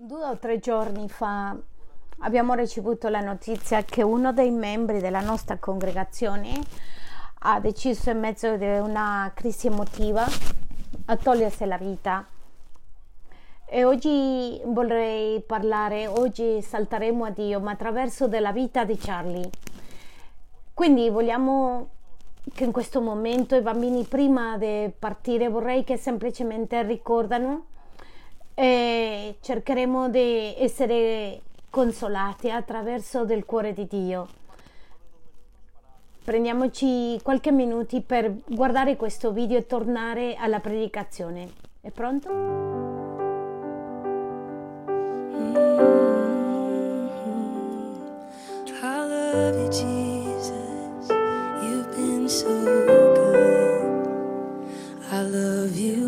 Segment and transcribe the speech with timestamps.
[0.00, 1.56] Due o tre giorni fa
[2.20, 6.60] abbiamo ricevuto la notizia che uno dei membri della nostra congregazione
[7.40, 10.24] ha deciso in mezzo a una crisi emotiva
[11.06, 12.24] a togliersi la vita.
[13.64, 19.50] E oggi vorrei parlare, oggi salteremo a Dio, ma attraverso della vita di Charlie.
[20.74, 21.88] Quindi vogliamo
[22.54, 27.64] che in questo momento i bambini prima di partire vorrei che semplicemente ricordano
[28.58, 34.26] e cercheremo di essere consolati attraverso del cuore di Dio.
[36.24, 41.52] Prendiamoci qualche minuto per guardare questo video e tornare alla predicazione.
[41.80, 42.32] È pronto?
[45.30, 45.76] Mm-hmm.
[49.70, 51.10] Jesus,
[51.62, 54.08] you've been so good.
[55.12, 56.07] I love you.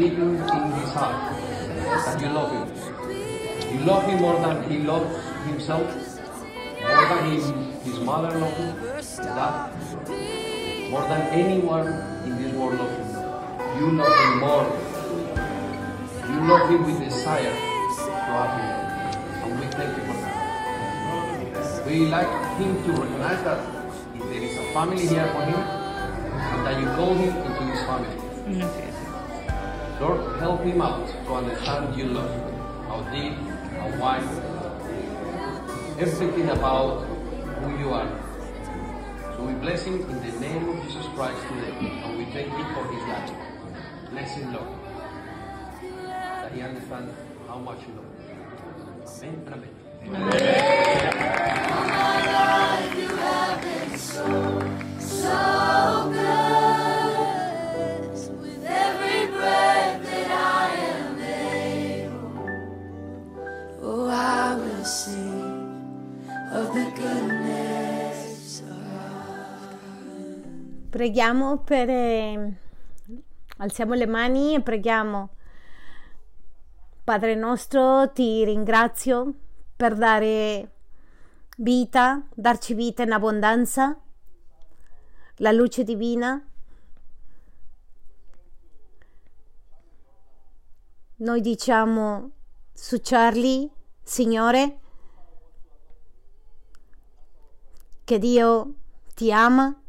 [0.00, 1.36] deluge in his heart
[2.04, 2.66] that you love him.
[3.72, 5.10] You love him more than he loved
[5.46, 5.88] himself,
[6.80, 7.44] more than his,
[7.84, 8.75] his mother loves him,
[30.76, 32.30] came out to understand you love,
[32.86, 33.32] how deep,
[33.80, 34.22] how wide,
[35.98, 38.10] everything about who you are.
[39.36, 41.72] So we bless him in the name of Jesus Christ today,
[42.04, 43.30] and we thank him for his life.
[44.10, 44.68] Bless him, Lord,
[46.12, 47.14] that he understands
[47.48, 48.04] how much you love.
[49.22, 49.48] Amen.
[49.48, 49.68] Amen.
[50.04, 50.75] Amen.
[71.06, 71.88] Preghiamo per...
[71.88, 72.56] eh,
[73.58, 75.28] alziamo le mani e preghiamo.
[77.04, 79.32] Padre nostro, ti ringrazio
[79.76, 80.72] per dare
[81.58, 83.96] vita, darci vita in abbondanza,
[85.36, 86.44] la luce divina.
[91.18, 92.30] Noi diciamo
[92.72, 93.70] su Charlie,
[94.02, 94.80] Signore,
[98.02, 98.74] che Dio
[99.14, 99.80] ti ama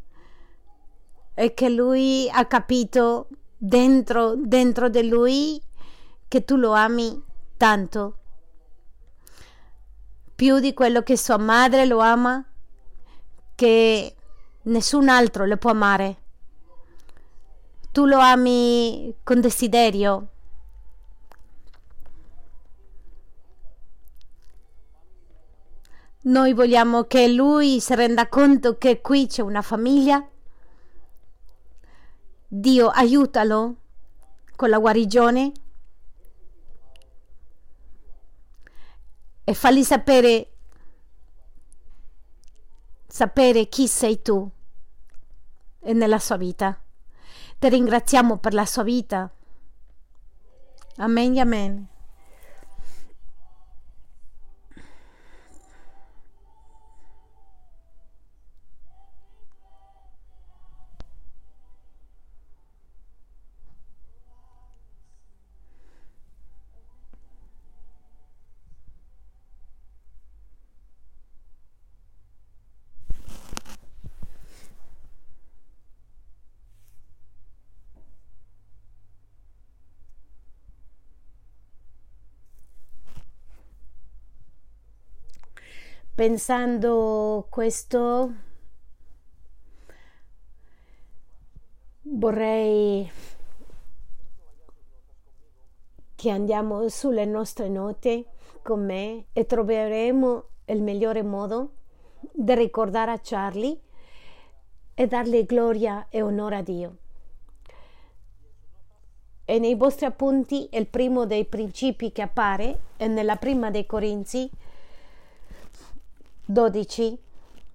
[1.39, 5.61] e che lui ha capito dentro, dentro di lui
[6.27, 7.23] che tu lo ami
[7.57, 8.17] tanto,
[10.33, 12.43] più di quello che sua madre lo ama,
[13.53, 14.15] che
[14.63, 16.17] nessun altro lo può amare.
[17.91, 20.27] Tu lo ami con desiderio.
[26.21, 30.27] Noi vogliamo che lui si renda conto che qui c'è una famiglia.
[32.47, 33.75] Dio aiutalo
[34.55, 35.51] con la guarigione
[39.43, 40.51] e falli sapere
[43.07, 44.49] sapere chi sei tu
[45.79, 46.79] e nella sua vita.
[47.57, 49.31] Ti ringraziamo per la sua vita.
[50.97, 51.87] Amen amen.
[86.17, 88.33] Pensando questo,
[92.01, 93.07] vorrei
[96.15, 98.25] che andiamo sulle nostre note
[98.63, 101.73] con me e troveremo il migliore modo
[102.31, 103.79] di ricordare a Charlie
[104.95, 106.95] e dargli gloria e onore a Dio.
[109.45, 114.49] E nei vostri appunti il primo dei principi che appare è nella prima dei Corinzi
[116.49, 117.19] 12,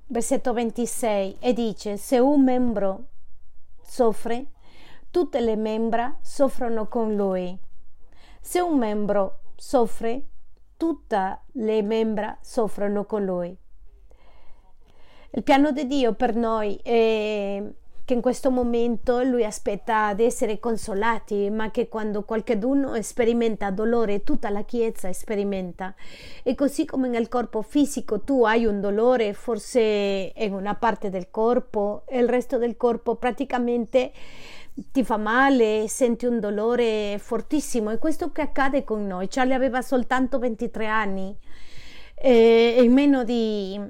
[0.06, 3.04] versetto 26, e dice, se un membro
[3.82, 4.46] soffre,
[5.10, 7.56] tutte le membra soffrono con lui.
[8.40, 10.26] Se un membro soffre,
[10.78, 13.54] tutte le membra soffrono con lui.
[15.34, 17.62] Il piano di Dio per noi è
[18.04, 24.24] che in questo momento lui aspetta di essere consolati, ma che quando qualcuno sperimenta dolore,
[24.24, 25.94] tutta la Chiesa sperimenta.
[26.42, 31.30] E così come nel corpo fisico tu hai un dolore, forse in una parte del
[31.30, 34.12] corpo, il resto del corpo praticamente
[34.90, 37.90] ti fa male, senti un dolore fortissimo.
[37.90, 39.28] E questo che accade con noi.
[39.28, 41.36] Charlie aveva soltanto 23 anni
[42.14, 43.80] e in meno di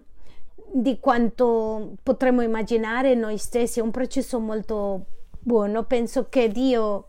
[0.73, 5.07] di quanto potremmo immaginare noi stessi, è un processo molto
[5.39, 5.85] buono.
[5.85, 7.09] Penso che Dio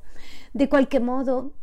[0.51, 1.53] di qualche modo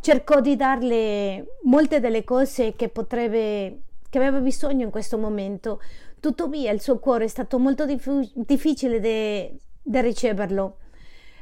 [0.00, 5.80] cercò di darle molte delle cose che potrebbe che aveva bisogno in questo momento.
[6.18, 10.78] Tuttavia il suo cuore è stato molto dif- difficile da riceverlo.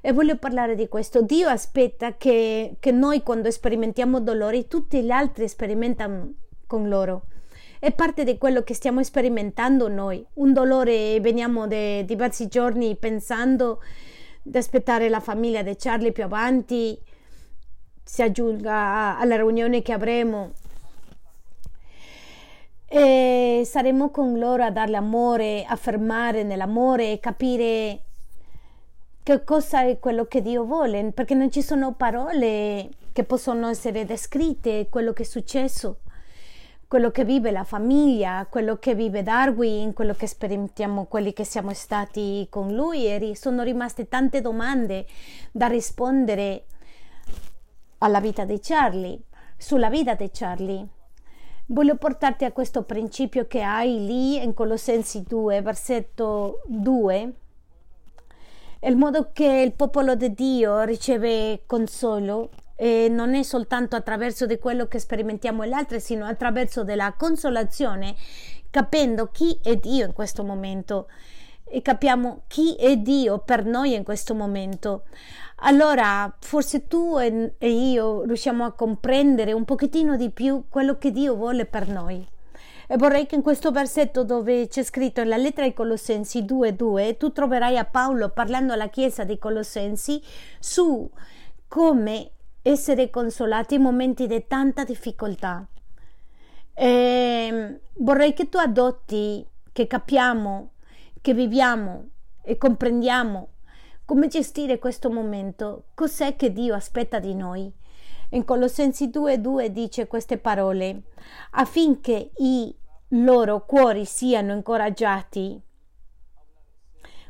[0.01, 1.23] E voglio parlare di questo.
[1.23, 6.35] Dio aspetta che, che noi quando sperimentiamo dolori, tutti gli altri sperimentano
[6.67, 7.23] con loro
[7.81, 10.25] è parte di quello che stiamo sperimentando noi.
[10.35, 13.81] Un dolore, veniamo da diversi giorni pensando
[14.43, 16.99] di aspettare la famiglia di Charlie più avanti,
[18.03, 20.53] si aggiunga alla riunione che avremo.
[22.89, 28.01] E saremo con loro a darle amore, a fermare nell'amore capire
[29.23, 34.07] che cosa è quello che Dio vuole, perché non ci sono parole che possono essere
[34.07, 35.99] descritte, quello che è successo
[36.89, 41.75] quello che vive la famiglia, quello che vive Darwin, quello che sperimentiamo, quelli che siamo
[41.75, 45.07] stati con lui e sono rimaste tante domande
[45.53, 46.65] da rispondere
[47.99, 49.21] alla vita di Charlie,
[49.59, 50.87] sulla vita di Charlie.
[51.67, 57.33] Voglio portarti a questo principio che hai lì in Colossensi 2, versetto 2,
[58.81, 62.49] il modo che il popolo di Dio riceve consolo
[62.81, 68.15] e non è soltanto attraverso di quello che sperimentiamo gli altri, sino attraverso della consolazione,
[68.71, 71.09] capendo chi è Dio in questo momento
[71.65, 75.05] e capiamo chi è Dio per noi in questo momento.
[75.63, 81.35] Allora, forse tu e, io riusciamo a comprendere un pochettino di più quello che Dio
[81.35, 82.27] vuole per noi.
[82.87, 87.33] E vorrei che in questo versetto dove c'è scritto nella lettera ai Colossensi 2:2 tu
[87.33, 90.23] troverai a Paolo parlando alla chiesa dei Colossensi
[90.59, 91.11] su
[91.67, 92.31] come
[92.71, 95.67] essere consolati in momenti di tanta difficoltà.
[96.75, 100.73] E vorrei che tu adotti, che capiamo,
[101.21, 102.09] che viviamo
[102.43, 103.49] e comprendiamo
[104.05, 107.73] come gestire questo momento, cos'è che Dio aspetta di noi.
[108.31, 111.05] In Colossensi 2:2 dice queste parole,
[111.53, 112.75] affinché i
[113.09, 115.61] loro cuori siano incoraggiati.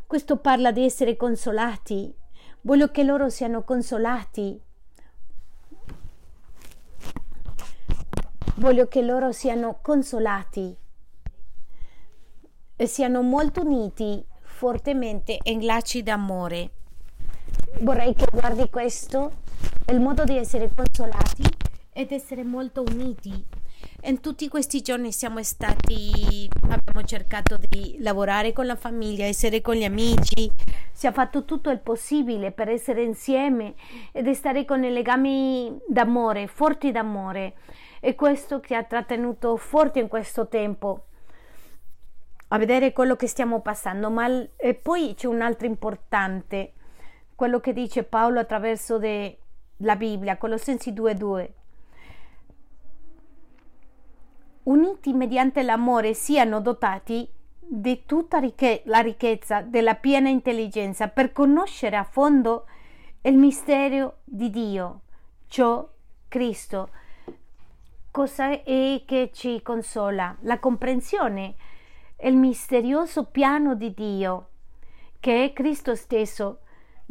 [0.07, 2.13] Questo parla di essere consolati.
[2.63, 4.61] Voglio che loro siano consolati
[8.59, 10.77] Voglio che loro siano consolati
[12.75, 16.71] e siano molto uniti fortemente in lacci d'amore.
[17.83, 19.43] Vorrei che guardi questo,
[19.93, 21.45] il modo di essere consolati
[21.93, 23.47] ed essere molto uniti.
[24.07, 29.77] In tutti questi giorni siamo stati, abbiamo cercato di lavorare con la famiglia, essere con
[29.77, 30.51] gli amici,
[30.91, 33.75] si è fatto tutto il possibile per essere insieme
[34.11, 37.55] ed stare con i legami d'amore, forti d'amore
[38.01, 41.05] è questo che ha trattenuto forte in questo tempo
[42.49, 44.27] a vedere quello che stiamo passando, ma
[44.57, 46.73] e poi c'è un altro importante,
[47.35, 51.53] quello che dice Paolo attraverso la Bibbia, Colossensi 2:2.
[54.65, 57.29] Uniti mediante l'amore siano dotati
[57.59, 58.41] di tutta
[58.85, 62.67] la ricchezza della piena intelligenza per conoscere a fondo
[63.23, 65.01] il mistero di Dio,
[65.49, 65.87] ciò
[66.29, 66.91] Cristo
[68.11, 70.37] cosa è che ci consola?
[70.41, 71.55] La comprensione,
[72.23, 74.49] il misterioso piano di Dio,
[75.21, 76.61] che è Cristo stesso,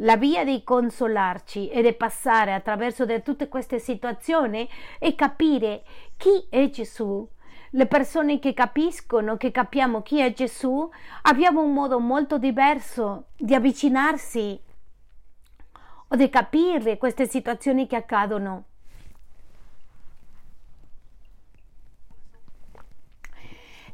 [0.02, 5.84] la via di consolarci e di passare attraverso tutte queste situazioni e capire
[6.16, 7.28] chi è Gesù.
[7.70, 10.88] Le persone che capiscono, che capiamo chi è Gesù,
[11.22, 14.58] abbiamo un modo molto diverso di avvicinarsi
[16.08, 18.64] o di capire queste situazioni che accadono.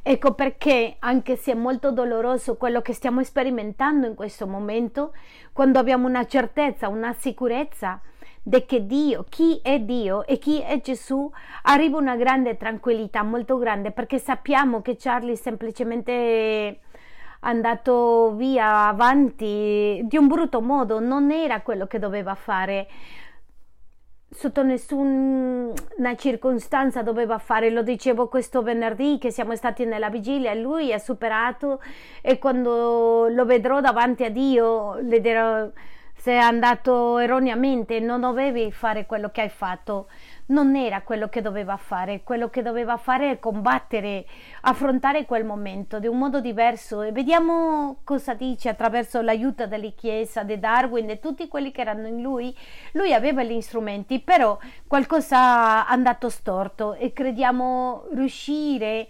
[0.07, 5.15] Ecco perché, anche se è molto doloroso quello che stiamo sperimentando in questo momento,
[5.51, 7.99] quando abbiamo una certezza, una sicurezza
[8.43, 11.27] di che Dio, chi è Dio e chi è Gesù,
[11.63, 16.79] arriva una grande tranquillità, molto grande, perché sappiamo che Charlie semplicemente è
[17.39, 22.87] andato via avanti di un brutto modo, non era quello che doveva fare
[24.35, 25.71] sotto nessuna
[26.17, 31.81] circostanza doveva fare, lo dicevo questo venerdì che siamo stati nella vigilia, lui ha superato
[32.21, 35.69] e quando lo vedrò davanti a Dio le dirò
[36.17, 40.07] se è andato erroneamente, non dovevi fare quello che hai fatto
[40.47, 44.25] non era quello che doveva fare, quello che doveva fare è combattere,
[44.61, 50.43] affrontare quel momento di un modo diverso e vediamo cosa dice attraverso l'aiuto della Chiesa,
[50.43, 52.55] di Darwin e tutti quelli che erano in lui.
[52.91, 59.07] Lui aveva gli strumenti, però qualcosa è andato storto e crediamo riuscire,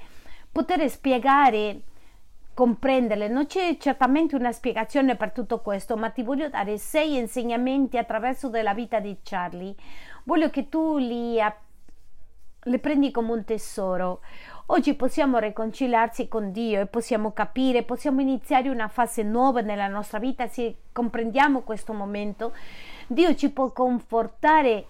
[0.51, 1.82] poter spiegare
[2.56, 3.27] comprenderle.
[3.27, 8.48] Non c'è certamente una spiegazione per tutto questo, ma ti voglio dare sei insegnamenti attraverso
[8.48, 9.75] della vita di Charlie
[10.25, 11.39] voglio che tu li,
[12.63, 14.22] li prendi come un tesoro.
[14.67, 20.17] Oggi possiamo riconciliarci con Dio e possiamo capire, possiamo iniziare una fase nuova nella nostra
[20.17, 22.53] vita se comprendiamo questo momento.
[23.08, 24.86] Dio ci può confortare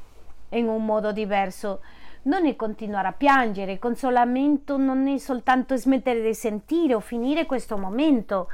[0.49, 1.81] in un modo diverso.
[2.23, 7.77] Non è continuare a piangere, consolamento non è soltanto smettere di sentire o finire questo
[7.77, 8.47] momento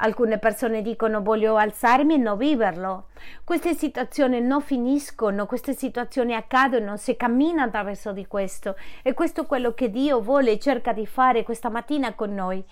[0.00, 3.06] Alcune persone dicono voglio alzarmi e non viverlo.
[3.42, 9.46] Queste situazioni non finiscono, queste situazioni accadono, si cammina attraverso di questo e questo è
[9.46, 12.62] quello che Dio vuole e cerca di fare questa mattina con noi.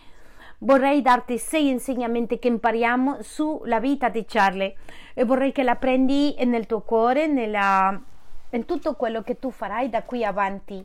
[0.59, 4.77] Vorrei darti sei insegnamenti che impariamo sulla vita di Charlie
[5.13, 8.01] e vorrei che la prendi nel tuo cuore, nella,
[8.51, 10.83] in tutto quello che tu farai da qui avanti.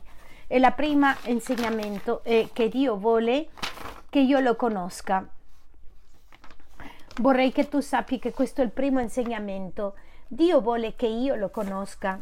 [0.48, 3.46] E la prima insegnamento è che Dio vuole
[4.10, 5.24] che io lo conosca
[7.16, 9.94] Vorrei che tu sappi che questo è il primo insegnamento.
[10.26, 12.18] Dio vuole che io lo conosca.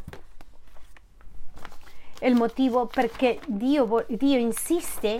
[2.19, 5.17] È il motivo perché Dio, Dio insiste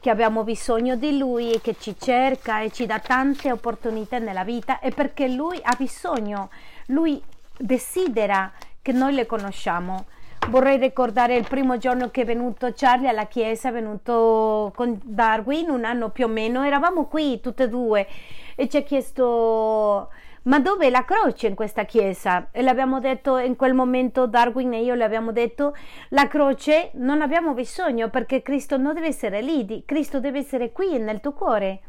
[0.00, 4.44] che abbiamo bisogno di Lui e che ci cerca e ci dà tante opportunità nella
[4.44, 6.50] vita è perché Lui ha bisogno,
[6.86, 7.20] Lui
[7.56, 10.06] desidera che noi le conosciamo.
[10.48, 15.68] Vorrei ricordare il primo giorno che è venuto Charlie alla chiesa, è venuto con Darwin
[15.68, 18.06] un anno più o meno, eravamo qui tutte e due
[18.54, 20.08] e ci ha chiesto
[20.44, 22.48] ma dove la croce in questa chiesa?
[22.50, 25.76] E l'abbiamo detto in quel momento Darwin e io le abbiamo detto
[26.10, 30.98] la croce non abbiamo bisogno perché Cristo non deve essere lì, Cristo deve essere qui
[30.98, 31.80] nel tuo cuore.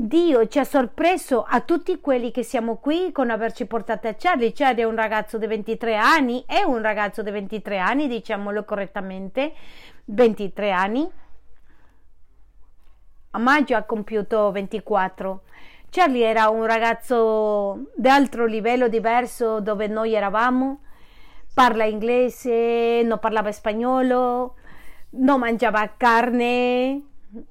[0.00, 4.52] Dio ci ha sorpreso a tutti quelli che siamo qui con averci portato a Charlie.
[4.52, 9.52] Charlie è un ragazzo di 23 anni, è un ragazzo di 23 anni, diciamolo correttamente,
[10.04, 11.10] 23 anni.
[13.30, 15.42] A maggio ha compiuto 24.
[15.90, 20.78] Charlie era un ragazzo di altro livello diverso dove noi eravamo.
[21.52, 24.54] Parla inglese, non parlava spagnolo,
[25.10, 27.02] non mangiava carne,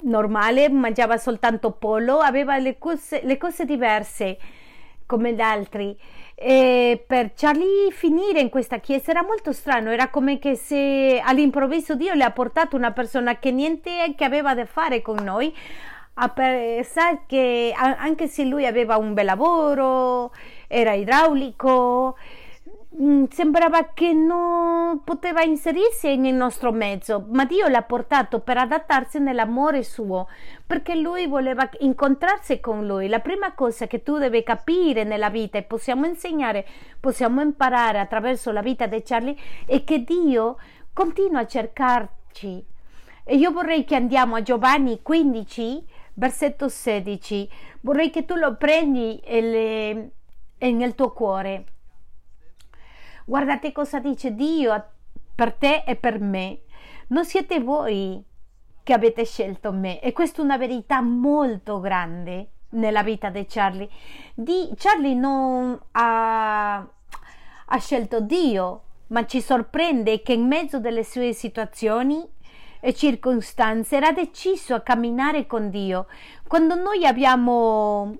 [0.01, 4.37] normale, mangiava soltanto pollo, aveva le cose, le cose diverse
[5.05, 5.97] come gli altri.
[6.35, 11.95] E per Charlie finire in questa chiesa era molto strano, era come che se all'improvviso
[11.95, 15.51] Dio le ha portato una persona che niente che aveva da fare con noi,
[16.19, 20.31] a pensare che anche se lui aveva un bel lavoro,
[20.67, 22.17] era idraulico,
[23.29, 29.83] sembrava che non poteva inserirsi nel nostro mezzo, ma Dio l'ha portato per adattarsi nell'amore
[29.83, 30.27] suo,
[30.65, 33.07] perché lui voleva incontrarsi con lui.
[33.07, 36.65] La prima cosa che tu devi capire nella vita e possiamo insegnare,
[36.99, 39.37] possiamo imparare attraverso la vita di Charlie
[39.67, 40.57] è che Dio
[40.91, 42.65] continua a cercarci.
[43.23, 45.85] E io vorrei che andiamo a Giovanni 15,
[46.15, 47.47] versetto 16.
[47.81, 51.65] Vorrei che tu lo prendi nel tuo cuore
[53.29, 54.85] Guardate cosa dice Dio
[55.35, 56.61] per te e per me.
[57.07, 58.23] Non siete voi
[58.83, 63.89] che avete scelto me e questa è una verità molto grande nella vita di Charlie.
[64.33, 71.33] Di, Charlie non ha, ha scelto Dio, ma ci sorprende che in mezzo delle sue
[71.33, 72.25] situazioni
[72.79, 76.07] e circostanze era deciso a camminare con Dio.
[76.47, 78.19] Quando noi abbiamo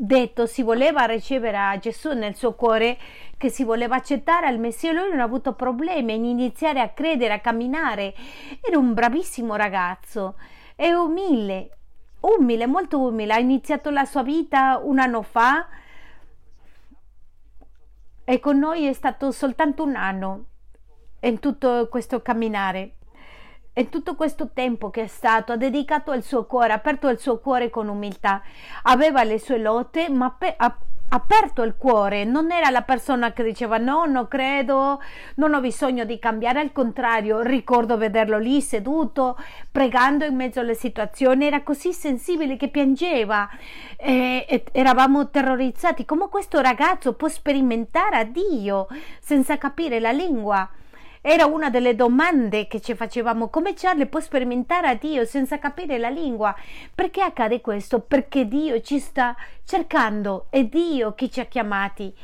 [0.00, 2.96] detto si voleva ricevere a Gesù nel suo cuore,
[3.36, 7.34] che si voleva accettare al Messia, lui non ha avuto problemi in iniziare a credere,
[7.34, 8.14] a camminare.
[8.60, 10.36] Era un bravissimo ragazzo
[10.76, 11.78] e umile,
[12.20, 13.32] umile, molto umile.
[13.32, 15.66] Ha iniziato la sua vita un anno fa
[18.24, 20.44] e con noi è stato soltanto un anno
[21.20, 22.97] in tutto questo camminare.
[23.78, 27.20] In tutto questo tempo che è stato, ha dedicato il suo cuore, ha aperto il
[27.20, 28.42] suo cuore con umiltà.
[28.82, 30.76] Aveva le sue lotte, ma ha
[31.10, 35.00] aperto il cuore, non era la persona che diceva no, non credo,
[35.36, 39.38] non ho bisogno di cambiare, al contrario, ricordo vederlo lì seduto,
[39.70, 43.48] pregando in mezzo alle situazioni, era così sensibile che piangeva,
[43.96, 48.88] e, e, eravamo terrorizzati, come questo ragazzo può sperimentare a Dio
[49.20, 50.68] senza capire la lingua.
[51.20, 55.98] Era una delle domande che ci facevamo, come Charlie può sperimentare a Dio senza capire
[55.98, 56.54] la lingua?
[56.94, 58.00] Perché accade questo?
[58.00, 62.14] Perché Dio ci sta cercando, è Dio che ci ha chiamati.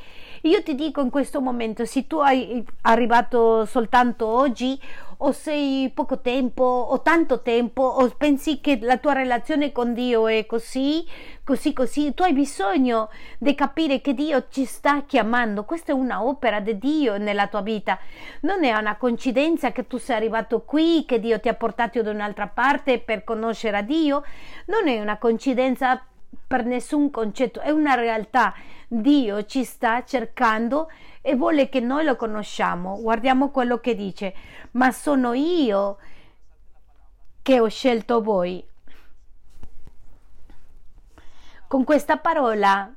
[0.45, 4.79] Io ti dico in questo momento, se tu hai arrivato soltanto oggi
[5.19, 10.29] o sei poco tempo o tanto tempo o pensi che la tua relazione con Dio
[10.29, 11.03] è così,
[11.45, 15.65] così, così, tu hai bisogno di capire che Dio ci sta chiamando.
[15.65, 17.99] Questa è una opera di Dio nella tua vita.
[18.41, 22.11] Non è una coincidenza che tu sei arrivato qui, che Dio ti ha portato da
[22.11, 24.23] un'altra parte per conoscere a Dio.
[24.67, 26.05] Non è una coincidenza
[26.47, 28.55] per nessun concetto, è una realtà.
[28.87, 33.01] Dio ci sta cercando e vuole che noi lo conosciamo.
[33.01, 34.35] Guardiamo quello che dice,
[34.73, 35.99] ma sono io
[37.43, 38.67] che ho scelto voi.
[41.67, 42.93] Con questa parola,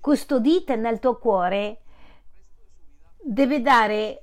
[0.00, 1.80] custodite nel tuo cuore,
[3.20, 4.22] deve dare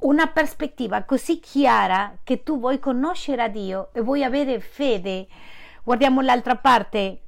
[0.00, 5.26] una prospettiva così chiara che tu vuoi conoscere a Dio e vuoi avere fede.
[5.82, 7.20] Guardiamo l'altra parte.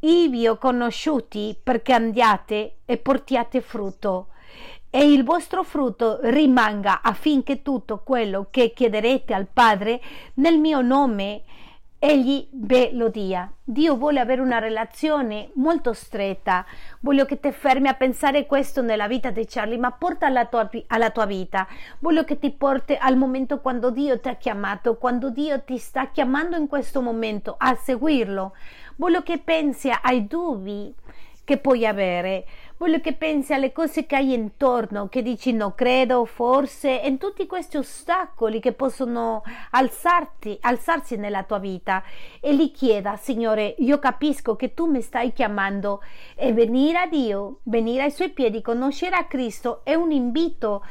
[0.00, 4.28] Ivi ho conosciuti perché andiate e portiate frutto.
[4.90, 10.00] E il vostro frutto rimanga affinché tutto quello che chiederete al Padre
[10.34, 11.42] nel mio nome
[12.04, 13.48] egli ve lo dia.
[13.62, 16.66] Dio vuole avere una relazione molto stretta.
[16.98, 20.68] Voglio che ti fermi a pensare questo nella vita di Charlie, ma porta alla tua,
[20.88, 21.64] alla tua vita.
[22.00, 26.10] Voglio che ti porti al momento quando Dio ti ha chiamato, quando Dio ti sta
[26.10, 28.52] chiamando in questo momento a seguirlo.
[28.96, 30.92] Voglio che pensi ai dubbi
[31.44, 32.44] che puoi avere.
[32.82, 37.46] Voglio che pensi alle cose che hai intorno, che dici no credo, forse, e tutti
[37.46, 42.02] questi ostacoli che possono alzarti, alzarsi nella tua vita
[42.40, 46.02] e gli chieda, Signore, io capisco che tu mi stai chiamando
[46.34, 50.84] e venire a Dio, venire ai suoi piedi, conoscere a Cristo è un invito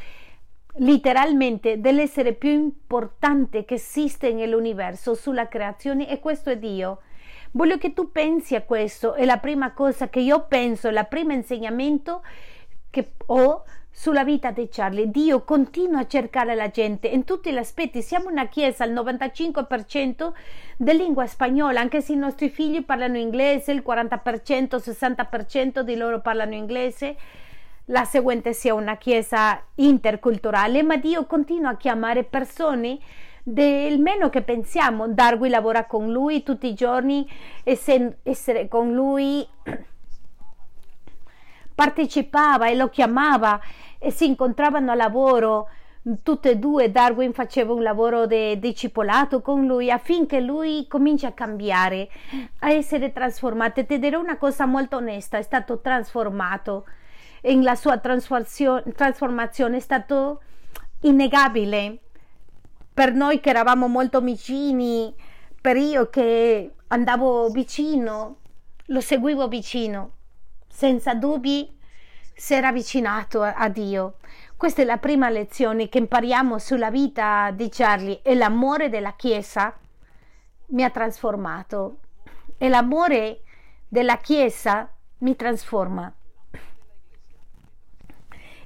[0.76, 7.02] letteralmente dell'essere più importante che esiste nell'universo sulla creazione e questo è Dio.
[7.52, 11.34] Voglio che tu pensi a questo, è la prima cosa che io penso, il primo
[11.34, 12.24] insegnamento
[12.90, 15.12] che ho sulla vita di Charlie.
[15.12, 18.02] Dio continua a cercare la gente in tutti gli aspetti.
[18.02, 20.32] Siamo una chiesa al 95%
[20.78, 26.22] di lingua spagnola, anche se i nostri figli parlano inglese, il 40%, 60% di loro
[26.22, 27.16] parlano inglese.
[27.86, 33.00] La seguente sia una chiesa interculturale, ma Dio continua a chiamare persone
[33.44, 35.08] del meno che pensiamo.
[35.08, 37.26] Darwin lavora con lui tutti i giorni,
[37.64, 39.48] essere con lui
[41.74, 43.60] partecipava e lo chiamava
[43.98, 45.70] e si incontravano a lavoro.
[46.24, 51.32] Tutte e due Darwin faceva un lavoro di discepolato con lui affinché lui cominci a
[51.32, 52.10] cambiare
[52.62, 56.86] a essere trasformato e ti dirò una cosa molto onesta è stato trasformato.
[57.40, 60.42] E la sua trasformazione è stato
[61.02, 62.00] innegabile
[62.94, 65.14] per noi che eravamo molto vicini,
[65.60, 68.38] per io che andavo vicino,
[68.86, 70.12] lo seguivo vicino,
[70.68, 71.80] senza dubbi
[72.34, 74.16] si era avvicinato a Dio.
[74.58, 79.76] Questa è la prima lezione che impariamo sulla vita di Charlie e l'amore della Chiesa
[80.68, 81.98] mi ha trasformato
[82.58, 83.42] e l'amore
[83.88, 86.14] della Chiesa mi trasforma.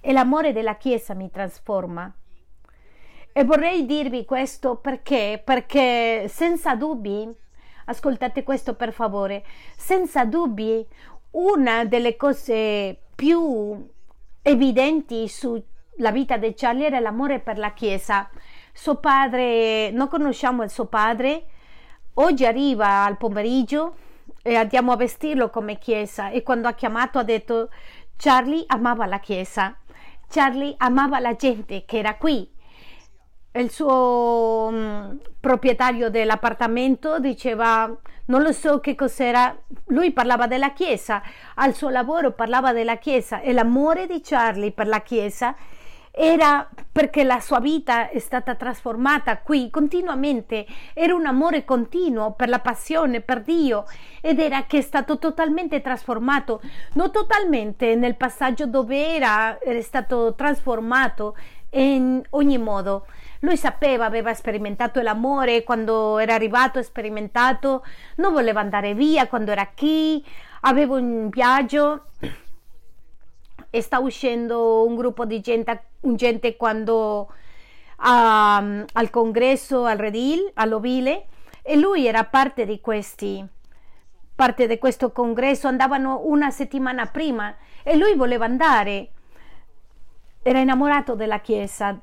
[0.02, 2.14] E l'amore della Chiesa mi trasforma.
[3.38, 5.42] E vorrei dirvi questo perché?
[5.44, 7.30] Perché senza dubbi,
[7.88, 9.44] ascoltate questo per favore,
[9.76, 10.88] senza dubbi
[11.32, 13.90] una delle cose più
[14.42, 18.30] evidenti sulla vita di Charlie era l'amore per la Chiesa.
[18.72, 21.44] Suo padre, non conosciamo il suo padre,
[22.14, 23.96] oggi arriva al pomeriggio
[24.44, 27.68] e andiamo a vestirlo come Chiesa e quando ha chiamato ha detto
[28.16, 29.76] Charlie amava la Chiesa,
[30.30, 32.54] Charlie amava la gente che era qui
[33.60, 37.94] il suo um, proprietario dell'appartamento diceva
[38.28, 39.56] non lo so che cos'era
[39.88, 41.22] lui parlava della chiesa
[41.56, 45.56] al suo lavoro parlava della chiesa e l'amore di Charlie per la chiesa
[46.18, 52.48] era perché la sua vita è stata trasformata qui continuamente, era un amore continuo per
[52.48, 53.84] la passione, per Dio
[54.22, 56.62] ed era che è stato totalmente trasformato,
[56.94, 61.36] non totalmente nel passaggio dove era, era stato trasformato
[61.72, 63.08] in ogni modo,
[63.46, 69.68] lui sapeva, aveva sperimentato l'amore quando era arrivato, sperimentato, non voleva andare via quando era
[69.68, 70.26] qui,
[70.62, 72.08] aveva un viaggio
[73.70, 77.32] e sta uscendo un gruppo di gente, gente quando
[78.00, 81.28] um, al congresso, al redil, all'ovile
[81.62, 83.48] e lui era parte di questi
[84.36, 89.12] parte di questo congresso andavano una settimana prima e lui voleva andare.
[90.44, 91.98] Era innamorato della chiesa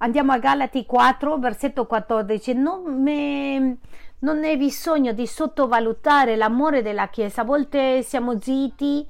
[0.00, 2.54] Andiamo a Galati 4, versetto 14.
[2.54, 3.78] Non, me,
[4.20, 7.40] non è bisogno di sottovalutare l'amore della Chiesa.
[7.40, 9.04] A volte siamo zitti,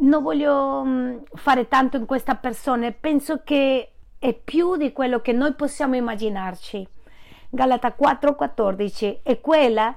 [0.00, 2.90] non voglio mm, fare tanto in questa persona.
[2.90, 6.86] Penso che è più di quello che noi possiamo immaginarci.
[7.48, 9.96] Galata 4, 14 è quella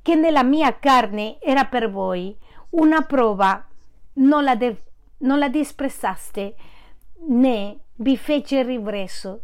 [0.00, 2.36] che nella mia carne era per voi
[2.70, 3.64] una prova,
[4.14, 4.82] non la, de-
[5.18, 6.54] non la disprezzaste
[7.28, 9.42] né vi fece ribrezzo.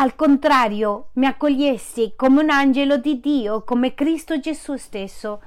[0.00, 5.42] Al contrario, mi accogliesti come un angelo di Dio, come Cristo Gesù stesso.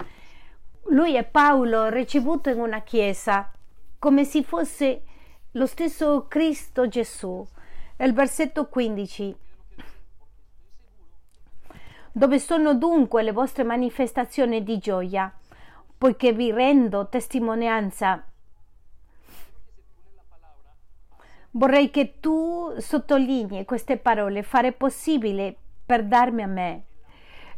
[0.87, 3.49] Lui è Paolo ricevuto in una chiesa,
[3.97, 5.03] come se fosse
[5.51, 7.47] lo stesso Cristo Gesù.
[7.97, 9.35] Il versetto 15.
[12.11, 15.33] Dove sono dunque le vostre manifestazioni di gioia?
[15.97, 18.25] Poiché vi rendo testimonianza
[21.51, 26.83] Vorrei che tu sottolinei queste parole, fare possibile per darmi a me.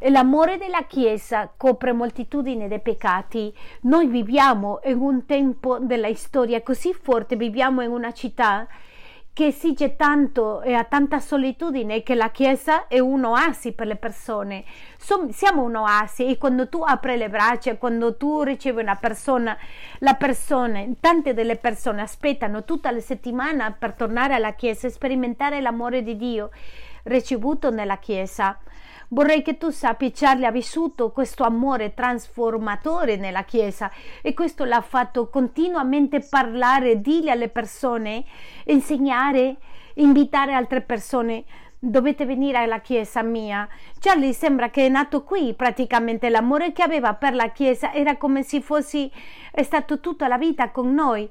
[0.10, 3.54] L'amore della Chiesa copre moltitudine di peccati.
[3.82, 8.68] Noi viviamo in un tempo della storia così forte, viviamo in una città
[9.34, 13.96] che esige tanto e ha tanta solitudine che la Chiesa è un oasi per le
[13.96, 14.64] persone.
[15.32, 19.58] siamo un oasi e quando tu apri le braccia, quando tu ricevi una persona,
[20.00, 25.62] la persona, tante delle persone aspettano tutta la settimana per tornare alla Chiesa e sperimentare
[25.62, 26.52] l'amore di Dio.
[27.06, 28.58] ricevuto nella Chiesa.
[29.14, 33.92] Vorrei che tu sappi, Charlie ha vissuto questo amore trasformatore nella Chiesa
[34.24, 38.26] e questo l'ha fatto continuamente parlare, dire alle persone,
[38.66, 39.58] insegnare,
[39.96, 41.44] invitare altre persone.
[41.78, 43.68] Dovete venire alla chiesa mia.
[44.00, 46.30] Charlie sembra che è nato qui praticamente.
[46.30, 49.12] L'amore che aveva per la chiesa era come se fossi
[49.52, 51.30] è stato tutta la vita con noi.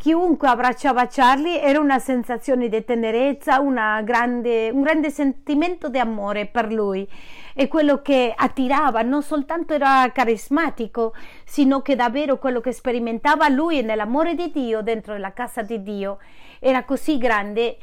[0.00, 3.60] Chiunque abbracciava Charlie era una sensazione di tenerezza,
[4.02, 7.06] grande, un grande sentimento di amore per lui
[7.52, 11.12] e quello che attirava non soltanto era carismatico,
[11.44, 16.16] sino che davvero quello che sperimentava lui nell'amore di Dio dentro la casa di Dio
[16.60, 17.76] era così grande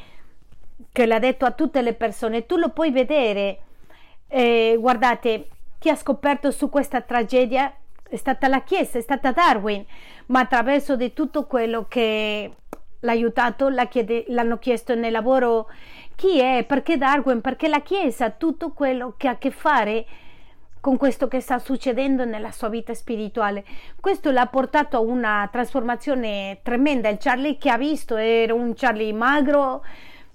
[0.91, 3.59] che l'ha detto a tutte le persone, tu lo puoi vedere.
[4.27, 7.71] Eh, guardate, chi ha scoperto su questa tragedia
[8.09, 9.85] è stata la Chiesa, è stata Darwin,
[10.27, 12.51] ma attraverso di tutto quello che
[12.99, 15.69] l'ha aiutato, l'hanno chiesto nel lavoro
[16.15, 20.05] chi è, perché Darwin, perché la Chiesa, tutto quello che ha a che fare
[20.79, 23.65] con questo che sta succedendo nella sua vita spirituale.
[23.99, 27.09] Questo l'ha portato a una trasformazione tremenda.
[27.09, 29.83] Il Charlie che ha visto era un Charlie magro,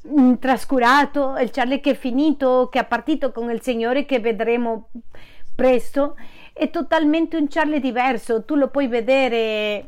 [0.08, 4.88] Mm, trascurato, il Charlie che è finito, che è partito con il Signore che vedremo
[5.54, 6.16] presto,
[6.52, 8.44] è totalmente un Charlie diverso.
[8.44, 9.86] Tu lo puoi vedere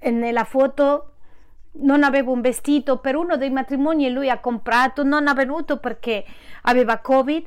[0.00, 1.12] nella foto.
[1.78, 5.78] Non aveva un vestito per uno dei matrimoni e lui ha comprato, non ha venuto
[5.78, 6.24] perché
[6.62, 7.46] aveva Covid,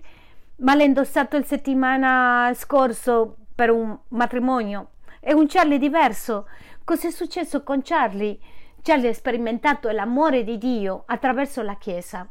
[0.58, 4.92] ma l'ha indossato il settimana scorso per un matrimonio.
[5.20, 6.48] È un Charlie diverso.
[6.84, 8.38] Cos'è successo con Charlie?
[8.82, 12.28] Charlie ha sperimentato l'amore di Dio attraverso la Chiesa.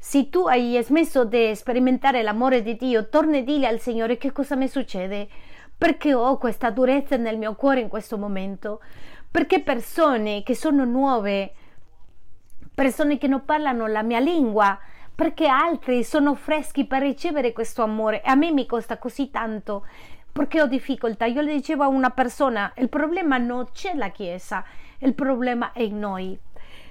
[0.00, 4.30] Se tu hai smesso di sperimentare l'amore di Dio, torna e dile al Signore che
[4.30, 5.28] cosa mi succede,
[5.76, 8.80] perché ho questa durezza nel mio cuore in questo momento,
[9.28, 11.52] perché persone che sono nuove,
[12.74, 14.78] persone che non parlano la mia lingua,
[15.14, 19.84] perché altri sono freschi per ricevere questo amore e a me mi costa così tanto
[20.38, 21.24] perché ho difficoltà.
[21.24, 24.64] Io le dicevo a una persona, il problema non c'è la Chiesa,
[25.00, 26.38] il problema è in noi.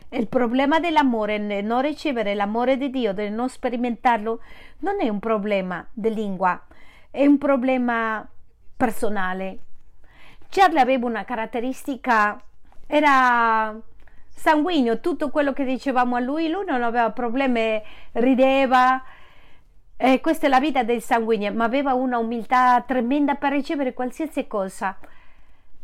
[0.09, 4.39] Il problema dell'amore, nel non ricevere l'amore di Dio, nel non sperimentarlo,
[4.79, 6.65] non è un problema di lingua,
[7.11, 8.25] è un problema
[8.77, 9.57] personale.
[10.49, 12.41] Charlie aveva una caratteristica,
[12.87, 13.77] era
[14.33, 17.81] sanguigno, tutto quello che dicevamo a lui, lui non aveva problemi,
[18.13, 19.03] rideva.
[19.97, 24.47] Eh, questa è la vita del sanguigno, ma aveva una umiltà tremenda per ricevere qualsiasi
[24.47, 24.97] cosa.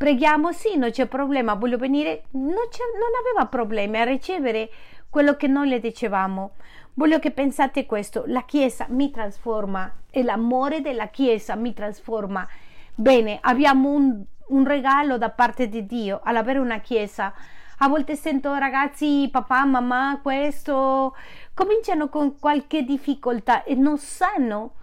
[0.03, 2.23] Preghiamo, sì, non c'è problema, voglio venire.
[2.31, 4.69] Non, non aveva problemi a ricevere
[5.09, 6.55] quello che noi le dicevamo.
[6.95, 12.45] Voglio che pensate questo, la Chiesa mi trasforma e l'amore della Chiesa mi trasforma.
[12.93, 17.33] Bene, abbiamo un, un regalo da parte di Dio all'avere una Chiesa.
[17.77, 21.15] A volte sento ragazzi, papà, mamma, questo,
[21.53, 24.73] cominciano con qualche difficoltà e non sanno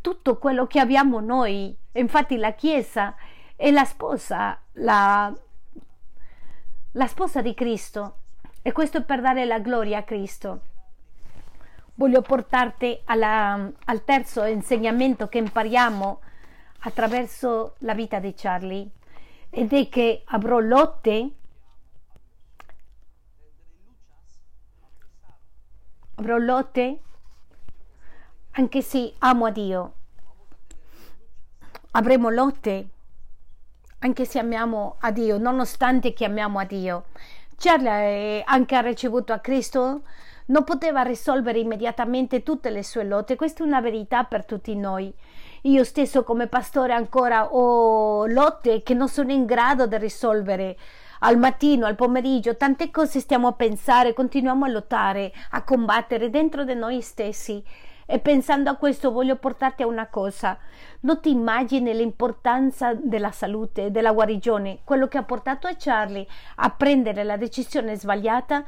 [0.00, 1.76] tutto quello che abbiamo noi.
[1.94, 3.16] Infatti la Chiesa
[3.56, 5.32] è la sposa, la,
[6.92, 8.16] la sposa di Cristo
[8.62, 10.60] e questo è per dare la gloria a Cristo.
[11.94, 16.20] Voglio portarti alla, al terzo insegnamento che impariamo
[16.80, 18.90] attraverso la vita di Charlie
[19.50, 21.30] ed è che avrò lotte
[26.14, 27.00] avrò lotte
[28.52, 29.94] anche se amo a Dio
[31.92, 32.88] avremo lotte
[34.02, 37.04] anche se amiamo a Dio, nonostante che amiamo a Dio.
[37.56, 40.02] Charlie anche ha ricevuto a Cristo,
[40.46, 45.12] non poteva risolvere immediatamente tutte le sue lotte, questa è una verità per tutti noi.
[45.62, 50.76] Io stesso come pastore ancora ho lotte che non sono in grado di risolvere.
[51.20, 56.64] Al mattino, al pomeriggio, tante cose stiamo a pensare, continuiamo a lottare, a combattere dentro
[56.64, 57.62] di noi stessi.
[58.06, 60.58] E pensando a questo voglio portarti a una cosa.
[61.00, 64.80] Non ti immagini l'importanza della salute, della guarigione.
[64.84, 68.64] Quello che ha portato a Charlie a prendere la decisione sbagliata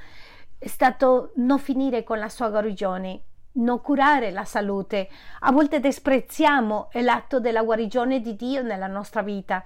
[0.58, 3.20] è stato non finire con la sua guarigione,
[3.54, 5.08] non curare la salute.
[5.40, 9.62] A volte desprezziamo l'atto della guarigione di Dio nella nostra vita.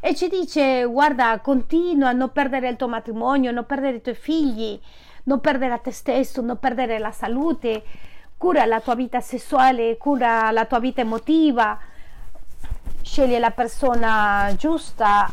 [0.00, 4.14] E ci dice, guarda, continua a non perdere il tuo matrimonio, non perdere i tuoi
[4.14, 4.80] figli,
[5.24, 7.82] non perdere te stesso, non perdere la salute
[8.36, 11.78] cura la tua vita sessuale, cura la tua vita emotiva,
[13.02, 15.30] sceglie la persona giusta,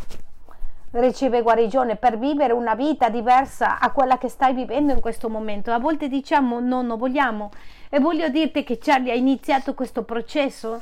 [0.92, 5.72] riceve guarigione per vivere una vita diversa a quella che stai vivendo in questo momento.
[5.72, 7.52] A volte diciamo no, non vogliamo.
[7.90, 10.82] E voglio dirti che Charlie ha iniziato questo processo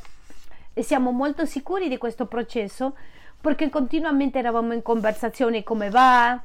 [0.74, 2.96] e siamo molto sicuri di questo processo
[3.40, 6.40] perché continuamente eravamo in conversazione come va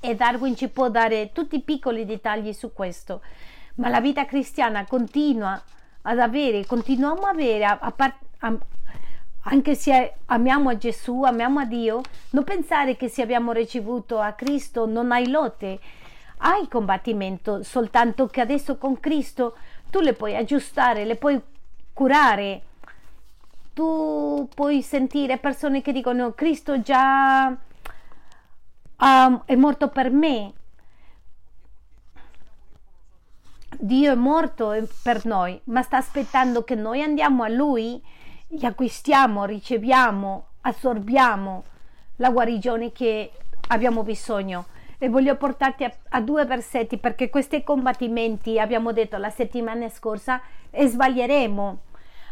[0.00, 3.20] e Darwin ci può dare tutti i piccoli dettagli su questo
[3.76, 5.60] ma la vita cristiana continua
[6.02, 8.58] ad avere, continuiamo a avere, a, a, a,
[9.42, 14.32] anche se amiamo a Gesù, amiamo a Dio, non pensare che se abbiamo ricevuto a
[14.32, 15.78] Cristo non hai lotte,
[16.38, 19.56] hai combattimento, soltanto che adesso con Cristo
[19.90, 21.40] tu le puoi aggiustare, le puoi
[21.92, 22.62] curare.
[23.74, 27.54] Tu puoi sentire persone che dicono Cristo già
[28.98, 30.52] um, è morto per me.
[33.82, 38.02] Dio è morto per noi, ma sta aspettando che noi andiamo a Lui,
[38.46, 41.64] gli acquistiamo, riceviamo, assorbiamo
[42.16, 43.30] la guarigione che
[43.68, 44.66] abbiamo bisogno.
[44.98, 50.42] E voglio portarti a, a, due versetti perché questi combattimenti abbiamo detto la settimana scorsa
[50.68, 51.78] e sbaglieremo.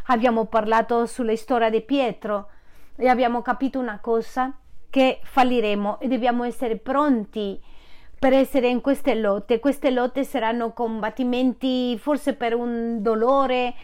[0.09, 2.51] Abbiamo parlato sulla storia di Pietro
[2.95, 4.55] e abbiamo capito una cosa
[4.91, 7.59] che falliremo e dobbiamo essere pronti
[8.18, 13.74] per essere in queste lotte queste lotte saranno combattimenti forse per un dolore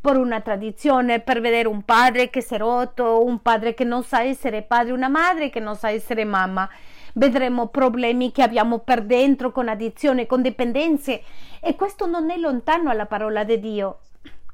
[0.00, 4.02] per una tradizione, per vedere un padre che si è rotto, un padre che non
[4.02, 6.68] sa essere padre, una madre che non sa essere mamma
[7.14, 11.22] vedremo problemi che abbiamo per dentro con addizione, con dipendenze
[11.60, 13.98] e questo non è lontano alla parola di Dio.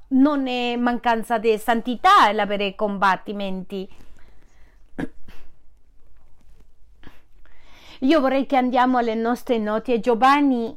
[0.09, 3.88] Non è mancanza di santità l'avere combattimenti.
[8.03, 10.01] Io vorrei che andiamo alle nostre note.
[10.01, 10.75] Giovanni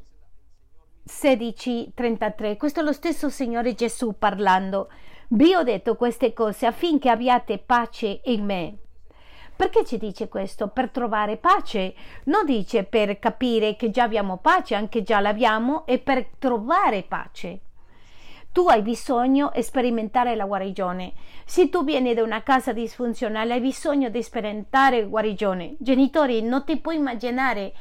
[1.05, 2.57] 16:33.
[2.57, 4.89] Questo è lo stesso Signore Gesù parlando.
[5.29, 8.77] Vi ho detto queste cose affinché abbiate pace in me.
[9.55, 10.67] Perché ci dice questo?
[10.67, 11.95] Per trovare pace.
[12.25, 17.61] Non dice per capire che già abbiamo pace, anche già l'abbiamo, e per trovare pace.
[18.53, 21.13] Tu hai bisogno di sperimentare la guarigione.
[21.43, 25.73] Se tu vieni da una casa disfunzionale, hai bisogno di sperimentare guarigione.
[25.79, 27.73] Genitori, non ti puoi immaginare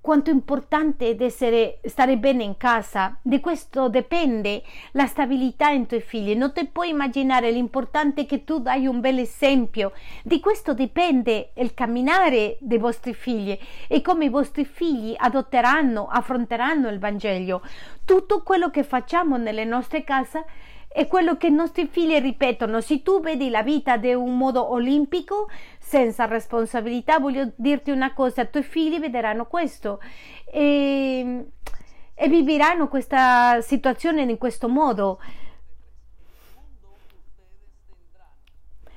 [0.00, 3.18] quanto è importante essere, stare bene in casa.
[3.20, 6.34] Di questo dipende la stabilità in tuoi figli.
[6.34, 9.92] Non ti puoi immaginare l'importante che tu dai un bel esempio.
[10.22, 13.56] Di questo dipende il camminare dei vostri figli
[13.88, 17.62] e come i vostri figli adotteranno, affronteranno il Vangelo.
[18.04, 20.44] Tutto quello che facciamo nelle nostre case
[20.92, 22.80] è quello che i nostri figli ripetono.
[22.80, 25.48] Se tu vedi la vita di un modo olimpico,
[25.90, 29.98] senza responsabilità, voglio dirti una cosa, i tuoi figli vedranno questo
[30.44, 31.46] e,
[32.14, 35.18] e viveranno questa situazione in questo modo.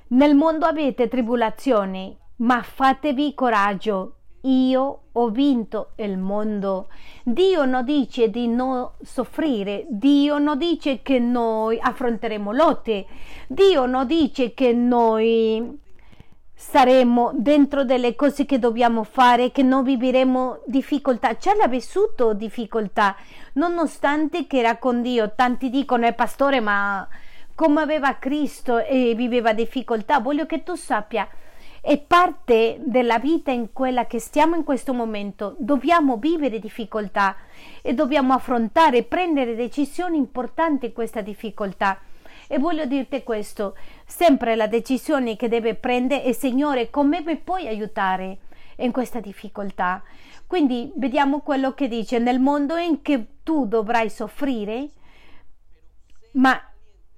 [0.09, 6.89] Nel mondo avete tribolazioni, ma fatevi coraggio, io ho vinto il mondo.
[7.23, 13.07] Dio non dice di non soffrire, Dio non dice che noi affronteremo lotte,
[13.47, 15.81] Dio non dice che noi
[16.69, 21.35] saremo dentro delle cose che dobbiamo fare, che non vivremo difficoltà.
[21.35, 23.15] Già l'ha vissuto difficoltà,
[23.53, 25.33] nonostante che era con Dio.
[25.35, 27.05] Tanti dicono è pastore, ma
[27.53, 30.19] come aveva Cristo e viveva difficoltà.
[30.19, 31.27] Voglio che tu sappia
[31.81, 35.55] è parte della vita in quella che stiamo in questo momento.
[35.59, 37.35] Dobbiamo vivere difficoltà
[37.81, 41.99] e dobbiamo affrontare prendere decisioni importanti in questa difficoltà.
[42.47, 43.75] E voglio dirti questo,
[44.05, 48.39] sempre la decisione che deve prendere è Signore, come mi puoi aiutare
[48.77, 50.03] in questa difficoltà?
[50.47, 54.89] Quindi vediamo quello che dice, nel mondo in cui tu dovrai soffrire,
[56.33, 56.59] ma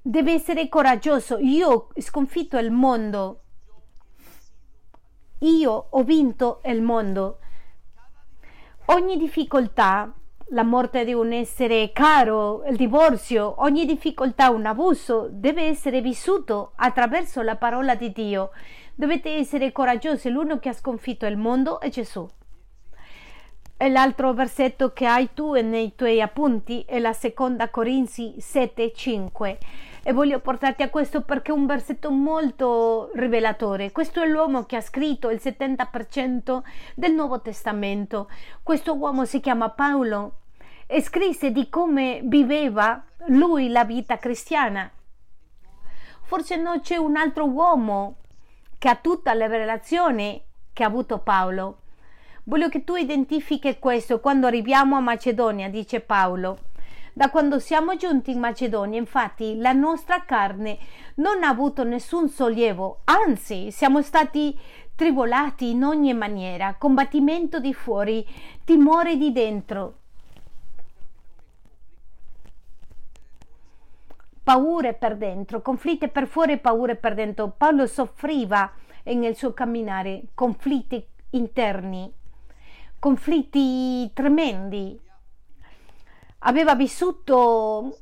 [0.02, 1.38] devi essere coraggioso.
[1.40, 3.42] Io ho sconfitto il mondo
[5.40, 7.40] io ho vinto il mondo.
[8.86, 10.12] Ogni difficoltà,
[10.50, 16.74] la morte di un essere caro, il divorzio, ogni difficoltà, un abuso, deve essere vissuto
[16.76, 18.52] attraverso la parola di Dio.
[18.94, 22.28] Dovete essere coraggiosi, l'uno che ha sconfitto il mondo è Gesù.
[23.78, 29.58] L'altro versetto che hai tu nei tuoi appunti è la seconda Corinzi 7, 5
[30.08, 33.92] e voglio portarti a questo perché è un versetto molto rivelatore.
[33.92, 36.62] Questo è l'uomo che ha scritto il 70%
[36.94, 38.30] del Nuovo Testamento.
[38.62, 40.42] Questo uomo si chiama Paolo
[40.86, 44.88] e scrisse di come viveva lui la vita cristiana.
[46.22, 48.18] Forse non c'è un altro uomo
[48.78, 51.80] che ha tutta la relazione che ha avuto Paolo.
[52.44, 56.60] Voglio che tu identifichi questo quando arriviamo a Macedonia, dice Paolo.
[57.18, 60.78] Da quando siamo giunti in Macedonia, infatti, la nostra carne
[61.16, 64.60] non ha avuto nessun sollievo, anzi, siamo stati
[64.94, 68.28] tribolati in ogni maniera, combattimento di fuori,
[68.66, 70.00] timore di dentro.
[74.44, 77.54] Paure per dentro, conflitti per fuori paure per dentro.
[77.56, 78.70] Paolo soffriva
[79.06, 82.14] nel suo camminare conflitti interni,
[83.00, 85.00] conflitti tremendi,
[86.46, 87.98] aveva vissuto,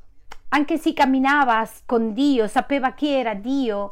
[0.50, 3.92] anche se camminava con Dio, sapeva chi era Dio.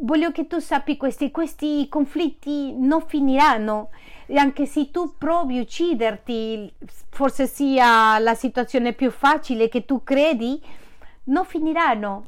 [0.00, 3.90] Voglio che tu sappi questi, questi conflitti non finiranno
[4.26, 6.72] e anche se tu provi a ucciderti,
[7.10, 10.60] forse sia la situazione più facile che tu credi,
[11.24, 12.26] non finiranno.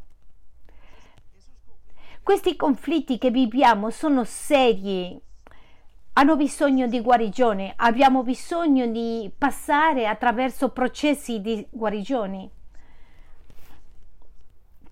[2.23, 5.21] Questi conflitti che viviamo sono seri,
[6.17, 12.51] hanno bisogno di guarigione, abbiamo bisogno di passare attraverso processi di guarigione.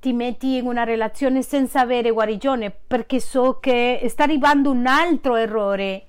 [0.00, 5.36] Ti metti in una relazione senza avere guarigione perché so che sta arrivando un altro
[5.36, 6.06] errore.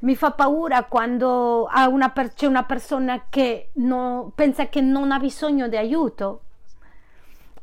[0.00, 5.68] Mi fa paura quando una, c'è una persona che no, pensa che non ha bisogno
[5.68, 6.40] di aiuto.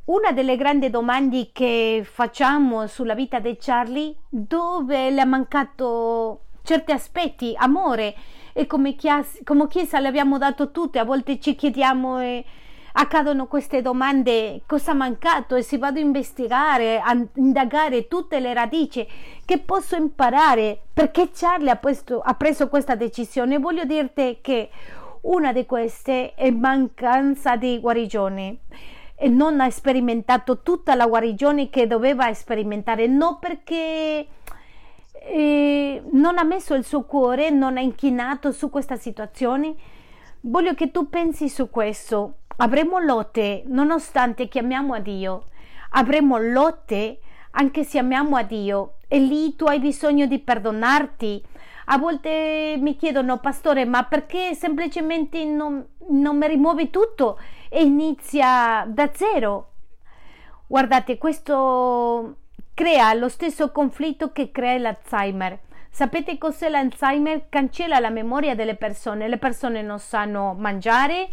[0.05, 6.91] Una delle grandi domande che facciamo sulla vita di Charlie, dove le è mancato certi
[6.93, 8.15] aspetti, amore.
[8.53, 12.45] E come chiesa, come chiesa le abbiamo dato tutte, a volte ci chiediamo e
[12.93, 15.55] accadono queste domande, cosa ha mancato?
[15.55, 19.05] E si vado a investigare, a indagare tutte le radici
[19.43, 20.81] che posso imparare.
[20.93, 23.59] Perché Charlie ha, questo, ha preso questa decisione.
[23.59, 24.69] Voglio dirti che
[25.21, 28.57] una di queste è mancanza di guarigione
[29.15, 34.25] e non ha sperimentato tutta la guarigione che doveva sperimentare, non perché
[35.23, 39.75] eh, non ha messo il suo cuore, non ha inchinato su questa situazione.
[40.41, 42.37] Voglio che tu pensi su questo.
[42.57, 45.45] Avremo lotte nonostante chiamiamo a Dio.
[45.91, 47.19] Avremo lotte
[47.51, 48.95] anche se amiamo a Dio.
[49.07, 51.43] E lì tu hai bisogno di perdonarti.
[51.85, 57.37] A volte mi chiedono, pastore, ma perché semplicemente non, non mi rimuovi tutto
[57.69, 59.67] e inizia da zero?
[60.67, 62.37] Guardate, questo
[62.73, 65.59] crea lo stesso conflitto che crea l'Alzheimer.
[65.89, 67.49] Sapete cos'è l'Alzheimer?
[67.49, 69.27] Cancella la memoria delle persone.
[69.27, 71.27] Le persone non sanno mangiare,